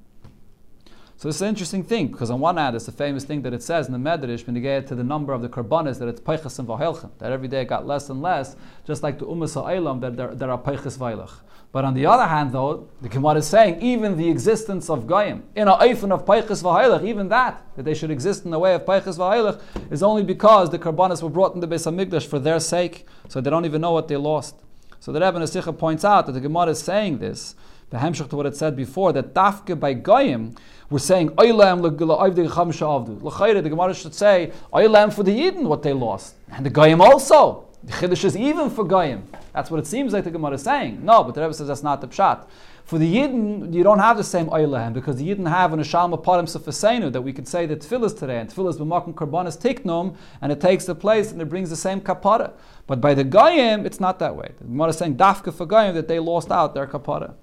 So 1.18 1.30
this 1.30 1.38
is 1.38 1.42
an 1.42 1.48
interesting 1.48 1.84
thing, 1.84 2.08
because 2.10 2.30
on 2.30 2.40
one 2.40 2.58
hand, 2.58 2.76
it's 2.76 2.86
the 2.86 2.92
famous 2.92 3.24
thing 3.24 3.42
that 3.44 3.54
it 3.54 3.64
says 3.64 3.88
in 3.88 3.94
the 3.94 3.98
Medrash, 3.98 4.46
when 4.46 4.56
you 4.56 4.62
get 4.62 4.86
to 4.88 4.96
the 4.96 5.04
number 5.04 5.34
of 5.34 5.42
the 5.42 5.50
karbanas, 5.50 5.98
that 5.98 6.08
it's 6.08 6.20
peiches 6.20 6.60
and 6.60 6.68
v'helchem, 6.68 7.10
that 7.20 7.32
every 7.32 7.48
day 7.48 7.62
it 7.62 7.66
got 7.66 7.88
less 7.88 8.10
and 8.10 8.22
less, 8.22 8.56
just 8.86 9.02
like 9.02 9.18
the 9.18 9.26
umas 9.26 9.54
ha'elam, 9.56 10.02
that 10.02 10.18
there, 10.18 10.36
there 10.36 10.52
are 10.52 10.60
peiches 10.60 10.98
v'helach. 11.00 11.32
But 11.76 11.84
on 11.84 11.94
the 11.94 12.06
other 12.06 12.26
hand, 12.26 12.54
though, 12.54 12.88
the 13.02 13.10
Gemara 13.10 13.40
is 13.40 13.48
saying 13.48 13.82
even 13.82 14.16
the 14.16 14.30
existence 14.30 14.90
of 14.90 15.06
Goyim, 15.08 15.44
in 15.58 15.68
a 15.68 15.76
eifin 15.76 16.14
of 16.14 16.24
Peiches 16.24 16.64
V'Hailach, 16.64 17.06
even 17.06 17.28
that, 17.28 17.62
that 17.76 17.84
they 17.84 17.94
should 17.94 18.12
exist 18.12 18.46
in 18.46 18.52
the 18.52 18.60
way 18.60 18.76
of 18.76 18.86
Peiches 18.86 19.18
V'Hailach, 19.18 19.60
is 19.92 20.02
only 20.02 20.24
because 20.24 20.70
the 20.70 20.80
Karbanis 20.80 21.22
were 21.22 21.30
brought 21.30 21.54
in 21.54 21.60
the 21.60 21.68
Beis 21.68 21.86
HaMikdash 21.86 22.28
for 22.28 22.40
their 22.40 22.62
sake, 22.62 23.06
so 23.28 23.42
they 23.42 23.50
don't 23.50 23.66
even 23.66 23.82
know 23.82 23.92
what 23.92 24.08
they 24.08 24.16
lost. 24.16 24.56
So 25.02 25.12
the 25.12 25.20
Rebbe 25.20 25.38
Nasicha 25.38 25.78
points 25.78 26.06
out 26.06 26.28
that 26.28 26.32
the 26.32 26.40
Gemara 26.40 26.68
is 26.68 26.80
saying 26.80 27.18
this, 27.18 27.56
the 27.90 27.98
Hemshech 27.98 28.30
to 28.30 28.38
what 28.38 28.46
it 28.46 28.56
said 28.56 28.78
before, 28.78 29.12
that 29.12 29.34
Dafke 29.34 29.78
by 29.78 29.96
Goyim, 29.96 30.56
we're 30.90 31.00
saying, 31.00 31.32
Oilam 31.32 31.82
the 31.82 33.70
Gemara 33.70 33.94
should 33.94 34.16
say, 34.16 34.54
Oilam 34.72 35.14
for 35.14 35.24
the 35.24 35.38
Yidden, 35.38 35.64
what 35.64 35.84
they 35.84 35.92
lost. 35.92 36.36
And 36.54 36.66
the 36.66 36.70
Goyim 36.70 37.02
also. 37.02 37.65
The 37.86 37.92
Chiddush 37.92 38.26
is 38.26 38.36
even 38.36 38.72
for 38.72 38.84
Goyim. 38.84 39.28
That's 39.54 39.70
what 39.70 39.80
it 39.80 39.86
seems 39.86 40.12
like 40.12 40.24
the 40.24 40.32
Gemara 40.32 40.54
is 40.54 40.64
saying. 40.64 41.06
No, 41.06 41.24
but 41.24 41.36
the 41.36 41.42
Rebbe 41.42 41.54
says 41.54 41.68
that's 41.68 41.84
not 41.84 42.02
the 42.02 42.08
Pshat. 42.08 42.48
For 42.84 42.98
the 42.98 43.16
Yidden, 43.16 43.72
you 43.72 43.84
don't 43.84 44.00
have 44.00 44.18
the 44.18 44.24
same 44.24 44.48
Oilahem 44.48 44.94
because 44.94 45.18
the 45.18 45.28
Yidden 45.28 45.48
have 45.48 45.72
an 45.72 45.80
Ashalma 45.80 46.24
Parim 46.24 46.46
Sefasenu 46.46 47.12
that 47.12 47.22
we 47.22 47.32
could 47.32 47.48
say 47.48 47.68
that 47.68 47.82
Tfilas 47.82 48.18
today, 48.18 48.40
and 48.40 48.50
Tfilas 48.50 48.78
b'makom 48.78 49.14
Karbanis 49.14 49.56
Tiknum, 49.60 50.16
and 50.42 50.52
it 50.52 50.60
takes 50.60 50.86
the 50.86 50.96
place 50.96 51.32
and 51.32 51.40
it 51.44 51.46
brings 51.46 51.70
the 51.70 51.76
same 51.76 52.02
Kapara. 52.02 52.54
But 52.88 53.02
by 53.02 53.14
the 53.14 53.24
Goyim, 53.24 53.86
it's 53.86 54.00
not 54.00 54.18
that 54.18 54.36
way. 54.36 54.52
The 54.58 54.64
Gemara 54.64 54.90
is 54.90 54.98
saying 54.98 55.18
Dafka 55.18 55.54
for 55.54 55.68
Goyim 55.68 55.94
that 55.94 56.08
they 56.08 56.18
lost 56.18 56.50
out 56.50 56.74
their 56.74 56.88
Kapara. 56.88 57.36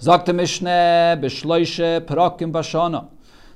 Zakta 0.00 0.26
Mishneh 0.26 1.20
b'shloishe 1.20 2.02
parakim 2.02 2.52
bashana. 2.52 3.08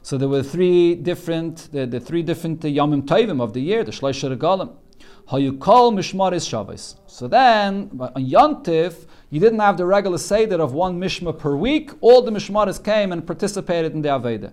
So 0.02 0.18
there 0.18 0.28
were 0.28 0.42
three 0.42 0.96
different, 0.96 1.68
the, 1.70 1.86
the 1.86 2.00
three 2.00 2.24
different 2.24 2.64
uh, 2.64 2.68
Yomim 2.68 3.02
Tovim 3.02 3.40
of 3.40 3.52
the 3.52 3.60
year, 3.60 3.84
the 3.84 3.92
Shloishe 3.92 4.36
Regalim. 4.36 4.74
How 5.28 5.36
you 5.38 5.54
call 5.54 5.92
Mishmaris 5.92 6.48
Shabbos. 6.48 6.96
So 7.06 7.28
then, 7.28 7.90
on 8.00 8.24
Yontif, 8.24 9.06
you 9.30 9.40
didn't 9.40 9.60
have 9.60 9.76
the 9.76 9.86
regular 9.86 10.18
Seder 10.18 10.60
of 10.60 10.72
one 10.72 11.00
Mishma 11.00 11.38
per 11.38 11.56
week. 11.56 11.90
All 12.00 12.22
the 12.22 12.30
Mishmaris 12.30 12.82
came 12.82 13.12
and 13.12 13.26
participated 13.26 13.92
in 13.94 14.02
the 14.02 14.10
Aveda. 14.10 14.52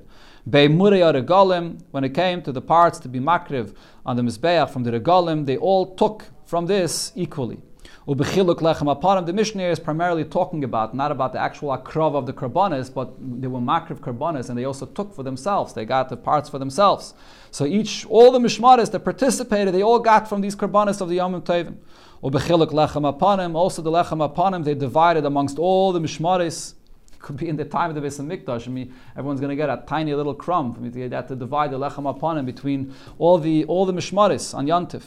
Be'murei 0.50 1.02
Regalim, 1.14 1.82
when 1.92 2.04
it 2.04 2.14
came 2.14 2.42
to 2.44 2.52
the 2.52 2.62
parts 2.62 2.98
to 3.00 3.10
be 3.10 3.20
makriv 3.20 3.76
on 4.06 4.16
the 4.16 4.22
Mizbeach 4.22 4.70
from 4.70 4.84
the 4.84 4.92
Regalim, 4.92 5.46
they 5.46 5.58
all 5.58 5.96
took 5.96 6.26
from 6.46 6.66
this 6.66 7.12
equally. 7.16 7.60
Ubechiluk 8.08 8.60
lechem 8.60 8.88
aparim. 8.96 9.26
The 9.26 9.34
Mishnah 9.34 9.64
is 9.64 9.80
primarily 9.80 10.24
talking 10.24 10.64
about 10.64 10.96
not 10.96 11.12
about 11.12 11.34
the 11.34 11.40
actual 11.40 11.78
akrav 11.78 12.16
of 12.16 12.26
the 12.26 12.34
karbanis, 12.34 12.92
but 12.92 13.14
they 13.20 13.48
were 13.48 13.60
makriv 13.60 14.00
karbanis, 14.00 14.50
and 14.50 14.58
they 14.58 14.64
also 14.64 14.88
took 14.88 15.14
for 15.14 15.22
themselves. 15.22 15.74
They 15.74 15.86
got 15.86 16.10
the 16.10 16.18
parts 16.18 16.50
for 16.50 16.58
themselves. 16.58 17.14
So 17.52 17.66
each, 17.66 18.06
all 18.08 18.32
the 18.32 18.40
mishmaris 18.40 18.92
that 18.92 19.00
participated, 19.00 19.74
they 19.74 19.82
all 19.82 20.00
got 20.00 20.28
from 20.28 20.42
these 20.42 20.56
karbanis 20.56 21.02
of 21.02 21.10
the 21.10 21.18
yomim 21.18 21.42
tevim. 21.42 21.78
Ubechiluk 22.24 22.72
lechem 22.72 23.12
aparim. 23.12 23.56
Also 23.56 23.82
the 23.82 23.92
lechem 23.92 24.28
aparim 24.28 24.64
they 24.64 24.76
divided 24.76 25.26
amongst 25.26 25.58
all 25.58 25.92
the 25.92 26.00
mishmaris 26.00 26.76
could 27.20 27.38
be 27.38 27.50
in 27.50 27.58
the 27.58 27.66
time 27.66 27.90
of 27.90 27.96
the 27.96 28.02
Beis 28.02 28.20
Hamikdash. 28.20 28.68
I 28.68 28.72
mean, 28.72 28.94
everyone's 29.12 29.42
going 29.42 29.50
to 29.50 29.56
get 29.56 29.70
a 29.70 29.84
tiny 29.86 30.14
little 30.14 30.34
crumb. 30.34 30.74
I 30.78 30.80
mean, 30.80 30.92
they 30.92 31.16
had 31.16 31.28
to 31.28 31.36
divide 31.36 31.72
the 31.72 31.78
lechem 31.78 32.38
him 32.38 32.46
between 32.46 32.94
all 33.18 33.38
the 33.38 33.66
all 33.66 33.86
the 33.86 33.94
mishmaris 33.94 34.56
on 34.56 34.68
Yantif. 34.68 35.04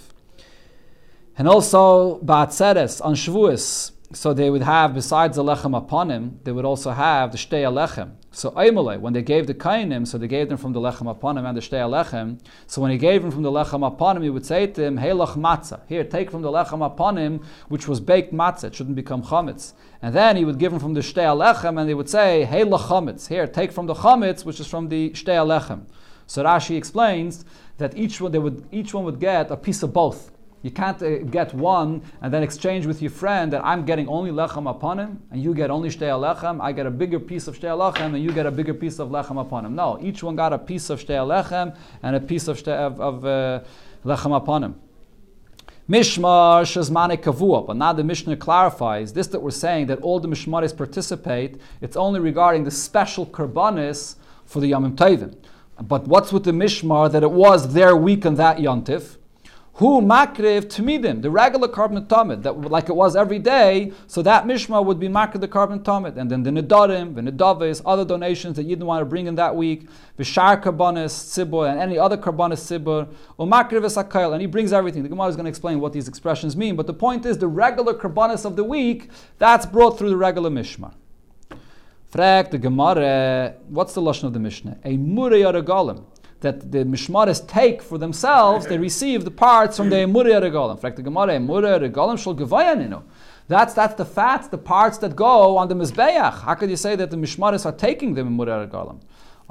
And 1.39 1.49
also 1.49 2.19
Ba'atzeres 2.21 3.03
on 3.03 3.15
Shavuos. 3.15 3.93
So 4.15 4.35
they 4.35 4.51
would 4.51 4.63
have, 4.63 4.93
besides 4.93 5.37
the 5.37 5.43
lechem 5.43 5.75
upon 5.75 6.11
him, 6.11 6.39
they 6.45 6.53
would 6.53 6.67
also 6.67 6.91
have 6.91 7.33
the 7.33 7.39
shtei 7.39 7.63
alechem. 7.63 8.13
So 8.31 8.51
Aimale, 8.51 9.01
when 9.01 9.15
they 9.15 9.23
gave 9.23 9.47
the 9.47 9.55
kainim, 9.55 10.07
so 10.07 10.19
they 10.19 10.29
gave 10.29 10.51
them 10.51 10.59
from 10.59 10.75
the 10.75 10.81
lechem 10.81 11.11
upon 11.11 11.39
him 11.39 11.47
and 11.47 11.57
the 11.57 11.63
shtei 11.63 11.81
alechem. 11.81 12.39
So 12.67 12.83
when 12.83 12.91
he 12.91 12.99
gave 12.99 13.23
them 13.23 13.31
from 13.31 13.43
the 13.43 13.51
lechem 13.51 13.87
upon 13.87 14.19
him, 14.19 14.23
he 14.23 14.29
would 14.29 14.45
say 14.45 14.67
to 14.67 14.85
him, 14.85 14.99
Hey 14.99 15.11
lach 15.11 15.39
matzah. 15.39 15.81
Here, 15.89 16.05
take 16.05 16.31
from 16.31 16.43
the 16.43 16.51
lechem 16.51 16.85
upon 16.85 17.17
him, 17.17 17.41
which 17.69 17.89
was 17.89 18.01
baked 18.01 18.35
matzah. 18.35 18.65
It 18.65 18.75
shouldn't 18.75 18.97
become 18.97 19.23
chametz. 19.23 19.73
And 20.03 20.15
then 20.15 20.37
he 20.37 20.45
would 20.45 20.59
give 20.59 20.73
them 20.73 20.81
from 20.81 20.93
the 20.93 21.01
shtei 21.01 21.25
alechem, 21.25 21.81
and 21.81 21.89
they 21.89 21.95
would 21.95 22.11
say, 22.11 22.45
Hey 22.45 22.65
lach 22.65 22.89
chametz. 22.89 23.29
Here, 23.29 23.47
take 23.47 23.73
from 23.73 23.87
the 23.87 23.95
chametz, 23.95 24.45
which 24.45 24.61
is 24.61 24.67
from 24.67 24.91
the 24.91 25.11
shtei 25.11 25.37
alechem. 25.37 25.87
So 26.27 26.45
Rashi 26.45 26.77
explains 26.77 27.45
that 27.79 27.97
each 27.97 28.21
one, 28.21 28.33
they 28.33 28.39
would, 28.39 28.67
each 28.73 28.93
one 28.93 29.05
would 29.05 29.21
get 29.21 29.51
a 29.51 29.57
piece 29.57 29.83
of 29.83 29.93
both. 29.93 30.32
You 30.63 30.71
can't 30.71 31.03
uh, 31.03 31.19
get 31.19 31.53
one 31.55 32.03
and 32.21 32.33
then 32.33 32.43
exchange 32.43 32.87
with 32.87 33.03
your 33.03 33.11
friend 33.11 33.53
that 33.53 33.65
I'm 33.65 33.85
getting 33.85 34.09
only 34.09 34.31
lechem 34.31 34.71
upon 34.71 34.99
him 34.99 35.23
and 35.31 35.43
you 35.43 35.55
get 35.55 35.71
only 35.71 35.89
shtei 35.89 36.13
lechem. 36.13 36.61
I 36.61 36.71
get 36.73 36.87
a 36.87 36.91
bigger 36.91 37.19
piece 37.19 37.49
of 37.49 37.59
shtei 37.59 37.77
lechem 37.77 38.15
and 38.15 38.23
you 38.23 38.33
get 38.33 38.47
a 38.47 38.51
bigger 38.51 38.75
piece 38.75 39.01
of 39.01 39.09
lechem 39.09 39.41
upon 39.41 39.67
him. 39.67 39.75
No, 39.75 39.99
each 40.01 40.23
one 40.23 40.37
got 40.37 40.53
a 40.53 40.59
piece 40.59 40.89
of 40.89 41.01
shtei 41.01 41.27
lechem 41.27 41.77
and 42.03 42.15
a 42.15 42.21
piece 42.21 42.47
of 42.47 42.63
shtei, 42.63 42.77
of, 42.77 43.01
of 43.01 43.25
uh, 43.25 43.61
lechem 44.05 44.37
upon 44.37 44.63
him. 44.63 44.81
Mishmar 45.91 46.63
shazmane 46.63 47.17
kavua, 47.21 47.67
but 47.67 47.77
now 47.77 47.93
the 47.93 48.05
Mishnah 48.05 48.37
clarifies 48.37 49.13
this 49.13 49.27
that 49.27 49.41
we're 49.41 49.51
saying 49.51 49.87
that 49.87 49.99
all 50.01 50.21
the 50.21 50.29
mishmaris 50.29 50.77
participate. 50.77 51.61
It's 51.81 51.97
only 51.97 52.21
regarding 52.21 52.63
the 52.63 52.71
special 52.71 53.27
karbanis 53.27 54.15
for 54.45 54.61
the 54.61 54.71
yamim 54.71 54.95
tovim. 54.95 55.37
But 55.83 56.07
what's 56.07 56.33
with 56.33 56.45
the 56.45 56.53
mishmar 56.53 57.11
that 57.11 57.25
it 57.25 57.33
was 57.33 57.75
their 57.75 57.97
week 57.97 58.25
on 58.25 58.37
that 58.37 58.59
yontif? 58.59 59.17
Who 59.77 60.03
makriv 60.03 60.67
tmidim, 60.67 61.23
the 61.23 61.31
regular 61.31 61.67
carbon 61.67 62.05
tamid, 62.05 62.43
that 62.43 62.61
like 62.61 62.91
it 62.91 62.95
was 62.95 63.17
every 63.17 63.39
day, 63.39 63.93
so 64.07 64.21
that 64.21 64.45
mishma 64.45 64.85
would 64.85 65.01
be 65.01 65.09
makriv 65.09 65.41
the 65.41 65.49
carbon 65.49 65.81
tamid, 65.81 66.19
and 66.19 66.31
then 66.31 66.43
the 66.43 66.51
nedarim, 66.51 67.15
the 67.15 67.23
nedavis, 67.23 67.81
other 67.87 68.05
donations 68.05 68.57
that 68.57 68.65
you 68.65 68.77
didn't 68.77 68.87
want 68.87 69.01
to 69.01 69.07
bring 69.07 69.27
in 69.27 69.35
that 69.37 69.57
week, 69.57 69.89
the 70.19 70.25
shar 70.25 70.61
karbanis 70.61 71.07
tzibur, 71.07 71.71
and 71.71 71.81
any 71.81 71.99
other 71.99 72.19
karbanis 72.19 72.61
tzibur, 72.61 73.09
or 73.39 73.47
makriv 73.47 73.81
esakayel, 73.81 74.33
and 74.33 74.43
he 74.43 74.47
brings 74.47 74.75
everything. 74.75 75.03
The 75.03 75.09
Gemara 75.09 75.29
is 75.29 75.37
going 75.37 75.47
to 75.47 75.51
explain 75.51 75.81
what 75.81 75.95
these 75.95 76.07
expressions 76.07 76.55
mean, 76.55 76.77
but 76.77 76.87
the 76.87 76.93
point 76.93 77.25
is 77.25 77.39
the 77.39 77.49
regular 77.49 77.95
karbanis 77.95 78.45
of 78.45 78.57
the 78.57 78.65
week 78.65 79.09
that's 79.39 79.65
brought 79.65 79.97
through 79.99 80.11
the 80.11 80.19
regular 80.19 80.51
mishma. 80.51 80.93
Frag 82.09 82.51
the 82.51 82.59
Gemara, 82.59 83.55
what's 83.69 83.95
the 83.95 84.03
lashon 84.03 84.25
of 84.25 84.35
the 84.35 84.39
Mishnah? 84.39 84.77
A 84.85 84.99
regalim 84.99 86.05
that 86.43 86.71
the 86.71 86.85
mishmaris 86.85 87.47
take 87.49 87.83
for 87.83 87.99
themselves, 87.99 88.67
they 88.67 88.79
receive 88.79 89.25
the 89.25 89.31
parts 89.31 89.77
from 89.77 89.91
the 89.91 89.97
emurei 90.07 90.41
regalim. 90.41 90.73
In 90.73 90.77
fact, 90.77 90.97
the 90.97 91.03
Gemara 91.03 91.39
emurei 91.39 91.81
regalim 91.89 92.19
shall 92.19 92.35
gevayaninu. 92.35 93.03
That's 93.49 93.75
that's 93.75 93.95
the 93.95 94.05
fats, 94.05 94.49
the 94.49 94.59
parts 94.59 94.99
that 94.99 95.17
go 95.17 95.57
on 95.57 95.69
the 95.69 95.75
mizbeach. 95.75 96.43
How 96.43 96.55
could 96.55 96.71
you 96.71 96.77
say 96.77 96.95
that 96.97 97.11
the 97.11 97.17
mishmaris 97.17 97.67
are 97.67 97.73
taking 97.73 98.15
the 98.15 98.23
emurei 98.23 98.69
regalim? 98.69 99.01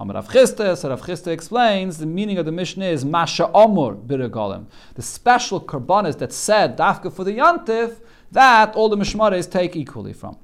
Amar 0.01 0.15
Rav 0.15 0.29
Chisda, 0.29 0.75
so 0.75 0.89
Rav 0.89 1.01
Chisda 1.01 1.27
explains 1.27 1.99
the 1.99 2.07
meaning 2.07 2.39
of 2.39 2.45
the 2.45 2.51
Mishnah 2.51 2.85
is 2.85 3.05
Masha 3.05 3.51
Omur 3.53 4.03
Biragolim. 4.03 4.65
The 4.95 5.01
special 5.03 5.61
karbanis 5.61 6.17
that 6.17 6.33
said 6.33 6.75
Dafka 6.75 7.13
for 7.13 7.23
the 7.23 7.37
Yantif, 7.37 7.97
that 8.31 8.75
all 8.75 8.89
the 8.89 8.95
Mishmares 8.95 9.51
take 9.51 9.75
equally 9.75 10.13
from. 10.13 10.37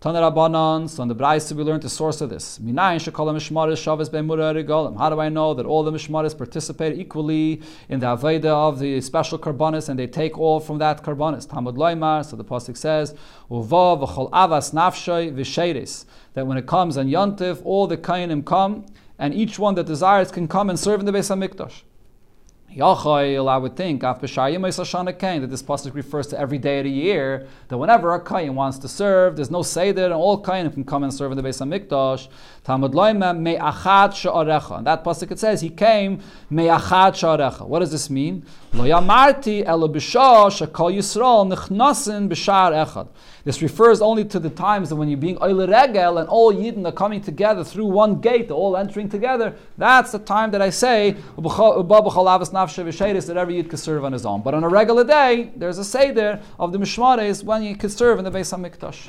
Tana 0.00 0.20
Rabbanan, 0.20 0.88
so 0.88 1.02
in 1.02 1.08
the 1.08 1.14
Braisa 1.16 1.54
we 1.54 1.64
learned 1.64 1.82
the 1.82 1.88
source 1.88 2.20
of 2.20 2.30
this. 2.30 2.60
Minayin 2.60 3.00
shekol 3.00 3.34
mishmaris 3.34 4.08
be'mura 4.12 4.54
regalim. 4.54 4.96
How 4.96 5.10
do 5.10 5.18
I 5.18 5.28
know 5.28 5.54
that 5.54 5.66
all 5.66 5.82
the 5.82 5.90
mishmaris 5.90 6.38
participate 6.38 6.96
equally 6.96 7.60
in 7.88 7.98
the 7.98 8.06
aveda 8.06 8.44
of 8.44 8.78
the 8.78 9.00
special 9.00 9.40
karbonis 9.40 9.88
and 9.88 9.98
they 9.98 10.06
take 10.06 10.38
all 10.38 10.60
from 10.60 10.78
that 10.78 11.02
karbonis? 11.02 11.50
Talmud 11.50 11.74
loymar, 11.74 12.24
so 12.24 12.36
the 12.36 12.44
pasuk 12.44 12.76
says, 12.76 13.12
uva 13.50 13.96
v'chol 13.96 14.30
avas. 14.30 16.06
That 16.34 16.46
when 16.46 16.58
it 16.58 16.68
comes 16.68 16.96
on 16.96 17.08
yontif, 17.08 17.60
all 17.64 17.88
the 17.88 17.96
kainim 17.96 18.46
come, 18.46 18.86
and 19.18 19.34
each 19.34 19.58
one 19.58 19.74
that 19.74 19.86
desires 19.86 20.30
can 20.30 20.46
come 20.46 20.70
and 20.70 20.78
serve 20.78 21.00
in 21.00 21.06
the 21.06 21.12
Beis 21.12 21.28
Hamikdash. 21.28 21.82
Yachayil, 22.76 23.48
I 23.48 23.56
would 23.56 23.76
think, 23.76 24.02
that 24.02 24.20
this 24.20 25.62
pasuk 25.62 25.94
refers 25.94 26.26
to 26.26 26.38
every 26.38 26.58
day 26.58 26.80
of 26.80 26.84
the 26.84 26.90
year, 26.90 27.46
that 27.68 27.78
whenever 27.78 28.14
a 28.14 28.20
kain 28.20 28.54
wants 28.54 28.78
to 28.78 28.88
serve, 28.88 29.36
there's 29.36 29.50
no 29.50 29.62
seder, 29.62 30.04
and 30.04 30.12
all 30.12 30.42
kainim 30.42 30.74
can 30.74 30.84
come 30.84 31.02
and 31.02 31.12
serve 31.12 31.32
in 31.32 31.38
the 31.38 31.42
Beis 31.42 31.60
Hamikdash. 31.60 32.28
Talmud 32.64 32.92
loima 32.92 33.34
me'achat 33.38 34.12
sha'arecha. 34.12 34.78
And 34.78 34.86
that 34.86 35.02
pasuk 35.02 35.30
it 35.30 35.38
says, 35.38 35.62
he 35.62 35.70
came 35.70 36.20
me'achat 36.50 37.14
sha'arecha. 37.14 37.66
What 37.66 37.78
does 37.78 37.90
this 37.90 38.10
mean? 38.10 38.44
Lo 38.74 38.84
yamarti 38.84 39.64
elo 39.64 39.88
b'shah 39.88 40.50
shakol 40.50 40.92
Yisrael 40.94 41.50
nichnasin 41.50 42.28
b'shar 42.28 42.72
echad. 42.86 43.08
This 43.48 43.62
refers 43.62 44.02
only 44.02 44.26
to 44.26 44.38
the 44.38 44.50
times 44.50 44.92
when 44.92 45.08
you're 45.08 45.16
being 45.16 45.38
oile 45.40 45.66
regel 45.66 46.18
and 46.18 46.28
all 46.28 46.52
Yidden 46.52 46.84
are 46.84 46.92
coming 46.92 47.22
together 47.22 47.64
through 47.64 47.86
one 47.86 48.20
gate, 48.20 48.50
all 48.50 48.76
entering 48.76 49.08
together. 49.08 49.54
That's 49.78 50.12
the 50.12 50.18
time 50.18 50.50
that 50.50 50.60
I 50.60 50.68
say 50.68 51.16
that 53.26 53.36
every 53.38 53.56
Yid 53.56 53.70
can 53.70 53.78
serve 53.78 54.04
on 54.04 54.12
his 54.12 54.26
own. 54.26 54.42
But 54.42 54.52
on 54.52 54.64
a 54.64 54.68
regular 54.68 55.02
day, 55.02 55.50
there's 55.56 55.78
a 55.78 55.84
seder 55.84 56.42
of 56.58 56.72
the 56.72 56.78
Mishmares 56.78 57.42
when 57.42 57.62
you 57.62 57.74
can 57.74 57.88
serve 57.88 58.18
in 58.18 58.26
the 58.26 58.30
Beis 58.30 58.52
Hamikdash. 58.54 59.08